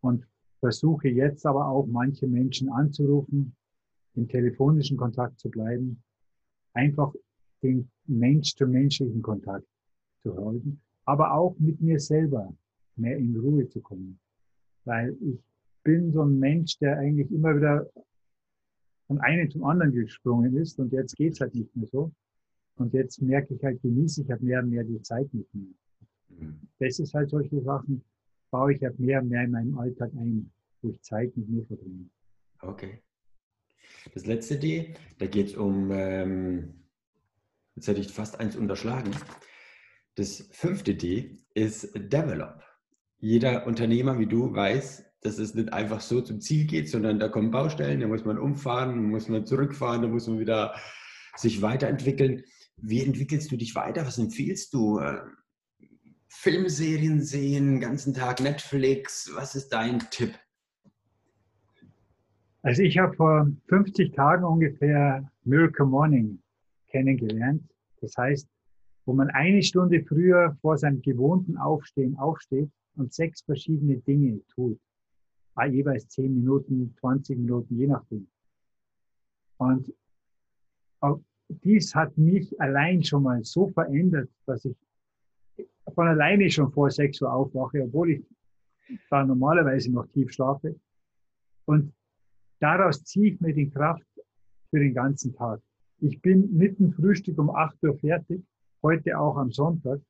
Und 0.00 0.26
versuche 0.60 1.08
jetzt 1.08 1.46
aber 1.46 1.68
auch 1.68 1.86
manche 1.86 2.26
Menschen 2.26 2.70
anzurufen, 2.70 3.54
im 4.14 4.28
telefonischen 4.28 4.96
Kontakt 4.96 5.38
zu 5.38 5.50
bleiben, 5.50 6.02
einfach 6.72 7.12
den 7.62 7.90
mensch-zu-menschlichen 8.06 9.22
Kontakt 9.22 9.66
zu 10.22 10.36
halten, 10.36 10.80
aber 11.04 11.34
auch 11.34 11.56
mit 11.58 11.80
mir 11.80 12.00
selber 12.00 12.54
mehr 12.96 13.16
in 13.16 13.36
Ruhe 13.36 13.68
zu 13.68 13.80
kommen. 13.80 14.18
Weil 14.84 15.16
ich 15.20 15.40
bin 15.82 16.12
so 16.12 16.22
ein 16.22 16.38
Mensch, 16.38 16.78
der 16.78 16.98
eigentlich 16.98 17.30
immer 17.30 17.56
wieder 17.56 17.88
von 19.06 19.20
einem 19.20 19.50
zum 19.50 19.64
anderen 19.64 19.92
gesprungen 19.92 20.56
ist 20.56 20.78
und 20.78 20.92
jetzt 20.92 21.16
geht's 21.16 21.40
halt 21.40 21.54
nicht 21.54 21.74
mehr 21.76 21.86
so. 21.86 22.12
Und 22.76 22.92
jetzt 22.92 23.22
merke 23.22 23.54
ich 23.54 23.62
halt, 23.62 23.80
genieße 23.82 24.22
ich 24.22 24.30
halt 24.30 24.42
mehr 24.42 24.62
und 24.62 24.70
mehr 24.70 24.84
die 24.84 25.00
Zeit 25.02 25.32
mit 25.32 25.52
mir. 25.54 25.72
Das 26.78 26.98
ist 26.98 27.14
halt 27.14 27.30
solche 27.30 27.60
Sachen, 27.62 28.04
baue 28.50 28.74
ich 28.74 28.82
halt 28.82 28.98
mehr 28.98 29.20
und 29.20 29.28
mehr 29.28 29.44
in 29.44 29.50
meinem 29.50 29.78
Alltag 29.78 30.12
ein, 30.14 30.50
wo 30.82 30.90
ich 30.90 31.00
Zeit 31.02 31.36
mit 31.36 31.48
mir 31.48 31.64
verbringe. 31.64 32.08
Okay. 32.60 33.02
Das 34.14 34.26
letzte 34.26 34.58
D, 34.58 34.94
da 35.18 35.26
geht 35.26 35.48
es 35.48 35.56
um, 35.56 35.90
ähm, 35.92 36.86
jetzt 37.74 37.88
hätte 37.88 38.00
ich 38.00 38.12
fast 38.12 38.40
eins 38.40 38.56
unterschlagen. 38.56 39.10
Das 40.14 40.48
fünfte 40.52 40.94
D 40.94 41.38
ist 41.54 41.94
Develop. 41.94 42.62
Jeder 43.18 43.66
Unternehmer 43.66 44.18
wie 44.18 44.26
du 44.26 44.54
weiß, 44.54 45.04
dass 45.20 45.38
es 45.38 45.54
nicht 45.54 45.72
einfach 45.72 46.00
so 46.00 46.20
zum 46.20 46.40
Ziel 46.40 46.66
geht, 46.66 46.88
sondern 46.88 47.18
da 47.18 47.28
kommen 47.28 47.50
Baustellen, 47.50 48.00
da 48.00 48.06
muss 48.06 48.24
man 48.24 48.38
umfahren, 48.38 48.94
da 48.94 49.00
muss 49.02 49.28
man 49.28 49.44
zurückfahren, 49.44 50.02
da 50.02 50.08
muss 50.08 50.26
man 50.26 50.38
wieder 50.38 50.74
sich 51.36 51.62
weiterentwickeln. 51.62 52.44
Wie 52.76 53.02
entwickelst 53.02 53.50
du 53.50 53.56
dich 53.56 53.74
weiter? 53.74 54.06
Was 54.06 54.18
empfiehlst 54.18 54.72
du? 54.72 55.00
Filmserien 56.28 57.22
sehen, 57.22 57.80
ganzen 57.80 58.14
Tag 58.14 58.40
Netflix. 58.40 59.30
Was 59.34 59.54
ist 59.54 59.70
dein 59.70 60.00
Tipp? 60.10 60.34
Also 62.62 62.82
ich 62.82 62.98
habe 62.98 63.14
vor 63.14 63.48
50 63.68 64.12
Tagen 64.12 64.44
ungefähr 64.44 65.30
Miracle 65.44 65.86
Morning 65.86 66.42
kennengelernt. 66.88 67.62
Das 68.00 68.16
heißt, 68.16 68.48
wo 69.04 69.12
man 69.12 69.30
eine 69.30 69.62
Stunde 69.62 70.02
früher 70.04 70.56
vor 70.60 70.76
seinem 70.76 71.00
gewohnten 71.00 71.56
Aufstehen 71.56 72.16
aufsteht 72.18 72.70
und 72.96 73.12
sechs 73.14 73.42
verschiedene 73.42 73.98
Dinge 73.98 74.40
tut. 74.48 74.80
Jeweils 75.70 76.08
10 76.08 76.34
Minuten, 76.34 76.94
20 77.00 77.38
Minuten, 77.38 77.76
je 77.78 77.86
nachdem. 77.86 78.26
Und 79.58 79.92
dies 81.48 81.94
hat 81.94 82.18
mich 82.18 82.60
allein 82.60 83.02
schon 83.04 83.22
mal 83.22 83.42
so 83.44 83.68
verändert, 83.68 84.28
dass 84.44 84.64
ich 84.64 84.76
von 85.94 86.08
alleine 86.08 86.50
schon 86.50 86.70
vor 86.72 86.90
6 86.90 87.22
Uhr 87.22 87.32
aufwache, 87.32 87.82
obwohl 87.82 88.10
ich 88.10 88.24
da 89.10 89.24
normalerweise 89.24 89.90
noch 89.92 90.06
tief 90.08 90.32
schlafe. 90.32 90.76
Und 91.64 91.92
daraus 92.60 93.02
ziehe 93.04 93.34
ich 93.34 93.40
mir 93.40 93.54
die 93.54 93.70
Kraft 93.70 94.06
für 94.70 94.78
den 94.78 94.94
ganzen 94.94 95.34
Tag. 95.34 95.60
Ich 95.98 96.20
bin 96.20 96.56
mit 96.56 96.78
dem 96.78 96.92
Frühstück 96.92 97.38
um 97.38 97.50
8 97.50 97.82
Uhr 97.82 97.98
fertig, 97.98 98.42
heute 98.82 99.18
auch 99.18 99.36
am 99.36 99.50
Sonntag, 99.50 100.00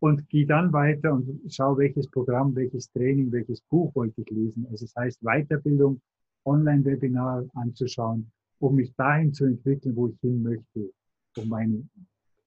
und 0.00 0.28
gehe 0.28 0.46
dann 0.46 0.72
weiter 0.72 1.12
und 1.12 1.40
schaue, 1.52 1.78
welches 1.78 2.08
Programm, 2.08 2.54
welches 2.54 2.90
Training, 2.92 3.32
welches 3.32 3.60
Buch 3.62 3.92
wollte 3.96 4.20
ich 4.20 4.30
lesen. 4.30 4.66
Also 4.70 4.86
das 4.86 4.94
heißt 4.94 5.20
Weiterbildung, 5.22 6.00
Online-Webinar 6.44 7.44
anzuschauen, 7.54 8.30
um 8.60 8.76
mich 8.76 8.94
dahin 8.94 9.32
zu 9.32 9.44
entwickeln, 9.44 9.96
wo 9.96 10.08
ich 10.08 10.18
hin 10.20 10.42
möchte, 10.42 10.92
um 11.36 11.48
meine 11.48 11.82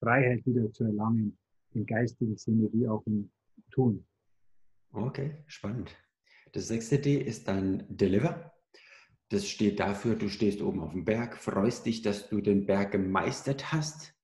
Freiheit 0.00 0.44
wieder 0.46 0.72
zu 0.72 0.84
erlangen 0.84 1.36
im 1.74 1.86
geistigen 1.86 2.36
Sinne 2.36 2.68
wie 2.72 2.88
auch 2.88 3.04
im 3.06 3.30
Tun. 3.70 4.06
Okay, 4.92 5.36
spannend. 5.46 5.96
Das 6.52 6.68
sechste 6.68 6.98
D 6.98 7.16
ist 7.16 7.48
dann 7.48 7.84
Deliver. 7.88 8.52
Das 9.30 9.48
steht 9.48 9.80
dafür, 9.80 10.14
du 10.14 10.28
stehst 10.28 10.60
oben 10.60 10.80
auf 10.80 10.92
dem 10.92 11.06
Berg, 11.06 11.38
freust 11.38 11.86
dich, 11.86 12.02
dass 12.02 12.28
du 12.28 12.42
den 12.42 12.66
Berg 12.66 12.92
gemeistert 12.92 13.72
hast, 13.72 14.14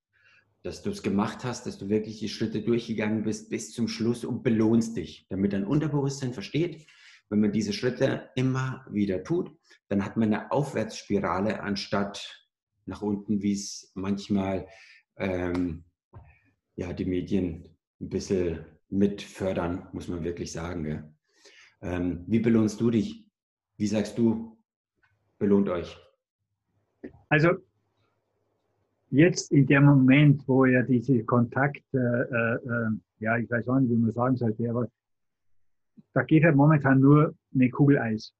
dass 0.62 0.82
du 0.82 0.90
es 0.90 1.02
gemacht 1.02 1.44
hast, 1.44 1.66
dass 1.66 1.78
du 1.78 1.88
wirklich 1.88 2.18
die 2.18 2.28
Schritte 2.28 2.60
durchgegangen 2.60 3.22
bist 3.22 3.48
bis 3.48 3.72
zum 3.72 3.88
Schluss 3.88 4.26
und 4.26 4.42
belohnst 4.42 4.98
dich, 4.98 5.26
damit 5.30 5.54
dein 5.54 5.64
Unterbewusstsein 5.64 6.34
versteht, 6.34 6.86
wenn 7.30 7.40
man 7.40 7.52
diese 7.52 7.72
Schritte 7.72 8.28
immer 8.36 8.86
wieder 8.90 9.24
tut, 9.24 9.50
dann 9.88 10.04
hat 10.04 10.16
man 10.16 10.32
eine 10.34 10.50
Aufwärtsspirale 10.50 11.60
anstatt 11.60 12.46
nach 12.84 13.00
unten, 13.00 13.42
wie 13.42 13.52
es 13.52 13.90
manchmal 13.94 14.66
ähm, 15.16 15.84
ja, 16.78 16.92
die 16.92 17.04
Medien 17.04 17.64
ein 18.00 18.08
bisschen 18.08 18.64
mit 18.88 19.20
fördern, 19.20 19.88
muss 19.92 20.06
man 20.06 20.22
wirklich 20.22 20.52
sagen. 20.52 21.16
Ähm, 21.82 22.24
wie 22.28 22.38
belohnst 22.38 22.80
du 22.80 22.90
dich? 22.90 23.26
Wie 23.76 23.88
sagst 23.88 24.16
du, 24.16 24.56
belohnt 25.40 25.68
euch? 25.68 25.98
Also 27.28 27.50
jetzt 29.10 29.50
in 29.50 29.66
dem 29.66 29.86
Moment, 29.86 30.46
wo 30.46 30.66
ja 30.66 30.82
diese 30.82 31.24
Kontakt, 31.24 31.82
äh, 31.92 31.98
äh, 31.98 32.90
ja, 33.18 33.36
ich 33.38 33.50
weiß 33.50 33.68
auch 33.68 33.80
nicht, 33.80 33.90
wie 33.90 33.96
man 33.96 34.12
sagen 34.12 34.36
sollte, 34.36 34.70
aber 34.70 34.88
da 36.12 36.22
geht 36.22 36.44
halt 36.44 36.54
momentan 36.54 37.00
nur 37.00 37.34
eine 37.52 37.70
Kugel 37.70 37.98
Eis. 37.98 38.32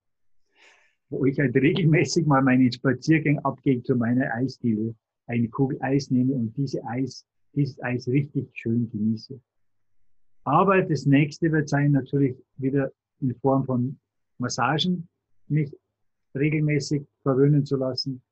Wo 1.11 1.25
ich 1.25 1.41
halt 1.41 1.57
regelmäßig 1.57 2.25
mal 2.25 2.43
meinen 2.43 2.71
Spaziergang 2.71 3.41
abgehe 3.41 3.83
zu 3.83 3.97
meiner 3.97 4.33
Eisdiele, 4.33 4.95
eine 5.27 5.49
Kugel 5.49 5.79
Eis 5.81 6.13
nehme 6.13 6.35
und 6.35 6.57
diese 6.57 6.85
Eis 6.85 7.27
dieses 7.59 7.83
Eis 7.83 8.07
richtig 8.09 8.49
schön 8.55 8.89
genieße. 8.91 9.41
Aber 10.45 10.81
das 10.83 11.05
nächste 11.05 11.51
wird 11.53 11.69
sein 11.69 11.93
natürlich 11.93 12.37
wieder 12.57 12.91
in 13.21 13.35
Form 13.35 13.65
von 13.67 13.99
Massagen, 14.39 15.09
mich 15.49 15.75
regelmäßig 16.35 17.03
verwöhnen 17.23 17.67
zu 17.67 17.77
lassen. 17.77 18.23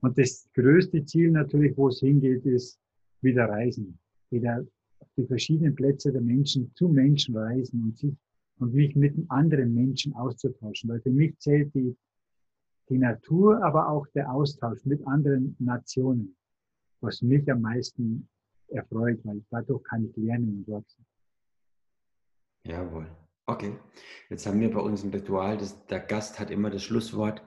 Und 0.00 0.16
das 0.16 0.48
größte 0.54 1.04
Ziel 1.04 1.30
natürlich, 1.30 1.76
wo 1.76 1.88
es 1.88 2.00
hingeht, 2.00 2.44
ist 2.46 2.78
wieder 3.20 3.44
reisen. 3.44 3.98
Wieder 4.30 4.64
auf 4.98 5.08
die 5.16 5.26
verschiedenen 5.26 5.74
Plätze 5.74 6.10
der 6.10 6.22
Menschen 6.22 6.72
zu 6.74 6.88
Menschen 6.88 7.36
reisen 7.36 7.82
und 7.82 7.98
sich 7.98 8.16
und 8.58 8.74
mich 8.74 8.94
mit 8.94 9.14
anderen 9.28 9.74
Menschen 9.74 10.14
auszutauschen. 10.14 10.90
Weil 10.90 11.00
für 11.00 11.10
mich 11.10 11.38
zählt 11.38 11.74
die, 11.74 11.96
die 12.88 12.98
Natur, 12.98 13.62
aber 13.62 13.88
auch 13.88 14.06
der 14.08 14.32
Austausch 14.32 14.84
mit 14.84 15.06
anderen 15.06 15.56
Nationen, 15.58 16.36
was 17.00 17.22
mich 17.22 17.50
am 17.50 17.62
meisten 17.62 18.28
erfreut, 18.70 19.20
weil 19.24 19.42
dadurch 19.50 19.82
kann 19.84 20.04
ich 20.04 20.16
lernen 20.16 20.64
und 20.66 20.68
wachsen. 20.74 21.06
Jawohl. 22.64 23.06
Okay. 23.46 23.76
Jetzt 24.28 24.46
haben 24.46 24.60
wir 24.60 24.70
bei 24.70 24.80
uns 24.80 25.02
ein 25.02 25.10
Ritual, 25.10 25.58
dass 25.58 25.86
der 25.86 26.00
Gast 26.00 26.38
hat 26.38 26.50
immer 26.50 26.70
das 26.70 26.82
Schlusswort. 26.82 27.42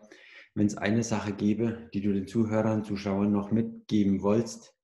Wenn 0.56 0.68
es 0.68 0.78
eine 0.78 1.04
Sache 1.04 1.34
gäbe, 1.34 1.90
die 1.94 2.02
du 2.02 2.14
den 2.14 2.28
Zuhörern, 2.28 2.84
Zuschauern 2.84 3.32
noch 3.32 3.52
mitgeben 3.52 4.22
wolltest, 4.22 4.76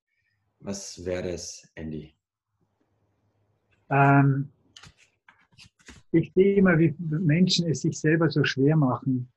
was 0.60 1.06
wäre 1.06 1.30
es, 1.30 1.70
Andy? 1.76 2.16
Ähm, 3.90 4.50
ich 6.12 6.32
sehe 6.34 6.56
immer, 6.56 6.78
wie 6.80 6.96
Menschen 7.00 7.68
es 7.68 7.82
sich 7.82 8.00
selber 8.00 8.30
so 8.30 8.44
schwer 8.44 8.76
machen, 8.76 9.32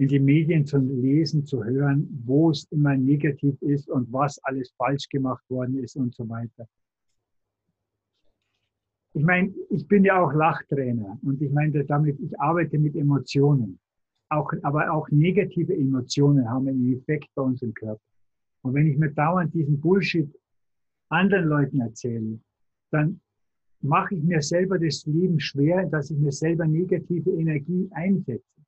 in 0.00 0.08
die 0.08 0.18
Medien 0.18 0.64
zu 0.64 0.78
lesen, 0.78 1.44
zu 1.44 1.62
hören, 1.62 2.08
wo 2.24 2.50
es 2.50 2.64
immer 2.70 2.96
negativ 2.96 3.60
ist 3.60 3.86
und 3.90 4.10
was 4.10 4.42
alles 4.44 4.72
falsch 4.78 5.06
gemacht 5.10 5.44
worden 5.50 5.76
ist 5.76 5.94
und 5.94 6.14
so 6.14 6.26
weiter. 6.26 6.66
Ich 9.12 9.22
meine, 9.22 9.52
ich 9.68 9.86
bin 9.86 10.02
ja 10.02 10.18
auch 10.24 10.32
Lachtrainer 10.32 11.18
und 11.22 11.42
ich 11.42 11.50
meine 11.50 11.84
damit, 11.84 12.18
ich 12.18 12.40
arbeite 12.40 12.78
mit 12.78 12.96
Emotionen. 12.96 13.78
Auch, 14.30 14.50
aber 14.62 14.90
auch 14.90 15.06
negative 15.10 15.76
Emotionen 15.76 16.48
haben 16.48 16.66
einen 16.68 16.94
Effekt 16.94 17.28
bei 17.34 17.42
uns 17.42 17.60
im 17.60 17.74
Körper. 17.74 18.00
Und 18.62 18.72
wenn 18.72 18.86
ich 18.86 18.96
mir 18.96 19.10
dauernd 19.10 19.52
diesen 19.52 19.78
Bullshit 19.78 20.34
anderen 21.10 21.44
Leuten 21.44 21.78
erzähle, 21.82 22.40
dann 22.90 23.20
mache 23.82 24.14
ich 24.14 24.22
mir 24.22 24.40
selber 24.40 24.78
das 24.78 25.04
Leben 25.04 25.38
schwer, 25.40 25.84
dass 25.84 26.10
ich 26.10 26.16
mir 26.16 26.32
selber 26.32 26.66
negative 26.66 27.32
Energie 27.32 27.86
einsetze. 27.90 28.59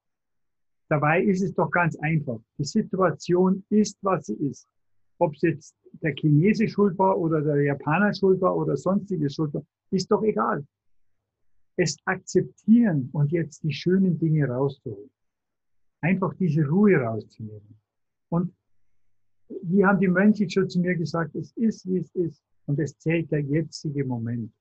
Dabei 0.92 1.22
ist 1.22 1.40
es 1.40 1.54
doch 1.54 1.70
ganz 1.70 1.96
einfach. 2.00 2.38
Die 2.58 2.64
Situation 2.64 3.64
ist, 3.70 3.96
was 4.02 4.26
sie 4.26 4.34
ist. 4.34 4.68
Ob 5.18 5.34
es 5.34 5.40
jetzt 5.40 5.74
der 6.02 6.12
Chinese 6.12 6.68
schuld 6.68 6.98
war 6.98 7.18
oder 7.18 7.40
der 7.40 7.62
Japaner 7.62 8.12
schuld 8.12 8.42
war 8.42 8.54
oder 8.54 8.76
sonstige 8.76 9.30
schuld 9.30 9.54
war, 9.54 9.64
ist 9.90 10.10
doch 10.10 10.22
egal. 10.22 10.66
Es 11.78 11.96
akzeptieren 12.04 13.08
und 13.14 13.32
jetzt 13.32 13.62
die 13.62 13.72
schönen 13.72 14.18
Dinge 14.18 14.46
rauszuholen. 14.46 15.08
Einfach 16.02 16.34
diese 16.34 16.68
Ruhe 16.68 16.98
rauszunehmen. 16.98 17.80
Und 18.28 18.52
wie 19.62 19.86
haben 19.86 19.98
die 19.98 20.08
Mönche 20.08 20.50
schon 20.50 20.68
zu 20.68 20.78
mir 20.78 20.94
gesagt, 20.94 21.34
es 21.36 21.52
ist, 21.56 21.86
wie 21.86 22.00
es 22.00 22.14
ist. 22.14 22.44
Und 22.66 22.78
es 22.78 22.98
zählt 22.98 23.30
der 23.30 23.40
jetzige 23.40 24.04
Moment. 24.04 24.52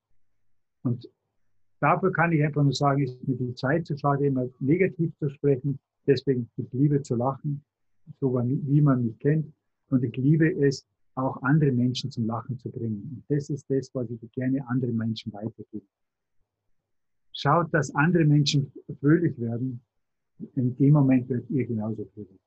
Und 0.83 1.09
dafür 1.81 2.13
kann 2.13 2.31
ich 2.31 2.41
einfach 2.41 2.63
nur 2.63 2.73
sagen, 2.73 3.03
ist 3.03 3.27
mir 3.27 3.35
die 3.35 3.53
Zeit 3.53 3.85
zu 3.85 3.97
schade, 3.97 4.27
immer 4.27 4.47
negativ 4.61 5.13
zu 5.17 5.29
sprechen. 5.29 5.77
Deswegen, 6.11 6.49
ich 6.57 6.67
liebe 6.73 7.01
zu 7.01 7.15
lachen, 7.15 7.63
so 8.19 8.33
wie 8.33 8.81
man 8.81 9.05
mich 9.05 9.17
kennt. 9.19 9.53
Und 9.89 10.03
ich 10.03 10.15
liebe 10.17 10.51
es, 10.65 10.85
auch 11.15 11.41
andere 11.41 11.71
Menschen 11.71 12.11
zum 12.11 12.25
Lachen 12.25 12.57
zu 12.59 12.69
bringen. 12.69 13.01
Und 13.13 13.23
das 13.29 13.49
ist 13.49 13.65
das, 13.69 13.89
was 13.93 14.09
ich 14.09 14.19
gerne 14.33 14.67
anderen 14.67 14.97
Menschen 14.97 15.31
weitergebe. 15.31 15.85
Schaut, 17.31 17.73
dass 17.73 17.95
andere 17.95 18.25
Menschen 18.25 18.71
fröhlich 18.99 19.39
werden. 19.39 19.81
In 20.55 20.75
dem 20.75 20.93
Moment 20.93 21.29
wird 21.29 21.49
ihr 21.49 21.65
genauso 21.65 22.05
fröhlich. 22.13 22.39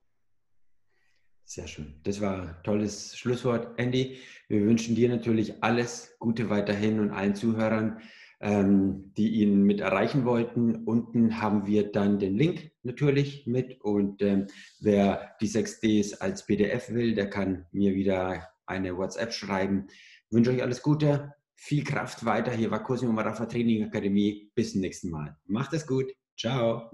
Sehr 1.45 1.67
schön. 1.67 1.95
Das 2.03 2.21
war 2.21 2.43
ein 2.43 2.57
tolles 2.65 3.17
Schlusswort, 3.17 3.79
Andy. 3.79 4.19
Wir 4.49 4.61
wünschen 4.63 4.95
dir 4.95 5.09
natürlich 5.09 5.63
alles 5.63 6.15
Gute 6.19 6.51
weiterhin 6.51 7.01
und 7.01 7.11
allen 7.11 7.35
Zuhörern 7.35 7.99
die 8.45 9.41
ihn 9.41 9.63
mit 9.63 9.81
erreichen 9.81 10.27
wollten. 10.27 10.85
Unten 10.85 11.41
haben 11.41 11.67
wir 11.67 11.91
dann 11.91 12.19
den 12.19 12.37
Link 12.37 12.73
natürlich 12.83 13.47
mit 13.47 13.81
und 13.81 14.21
ähm, 14.21 14.49
wer 14.81 15.35
die 15.41 15.49
6Ds 15.49 16.19
als 16.21 16.45
PDF 16.45 16.91
will, 16.91 17.15
der 17.15 17.31
kann 17.31 17.67
mir 17.73 17.95
wieder 17.95 18.49
eine 18.67 18.97
WhatsApp 18.97 19.33
schreiben. 19.33 19.87
Ich 20.29 20.37
wünsche 20.37 20.51
euch 20.51 20.63
alles 20.63 20.83
Gute, 20.83 21.33
viel 21.55 21.85
Kraft 21.85 22.25
weiter. 22.27 22.53
Hier 22.53 22.71
war 22.71 22.83
Cosimo 22.83 23.13
Marafa 23.13 23.47
Training 23.47 23.85
Akademie. 23.85 24.51
Bis 24.55 24.73
zum 24.73 24.83
nächsten 24.83 25.11
Mal. 25.11 25.37
Macht 25.47 25.73
es 25.73 25.87
gut. 25.87 26.13
Ciao. 26.37 26.91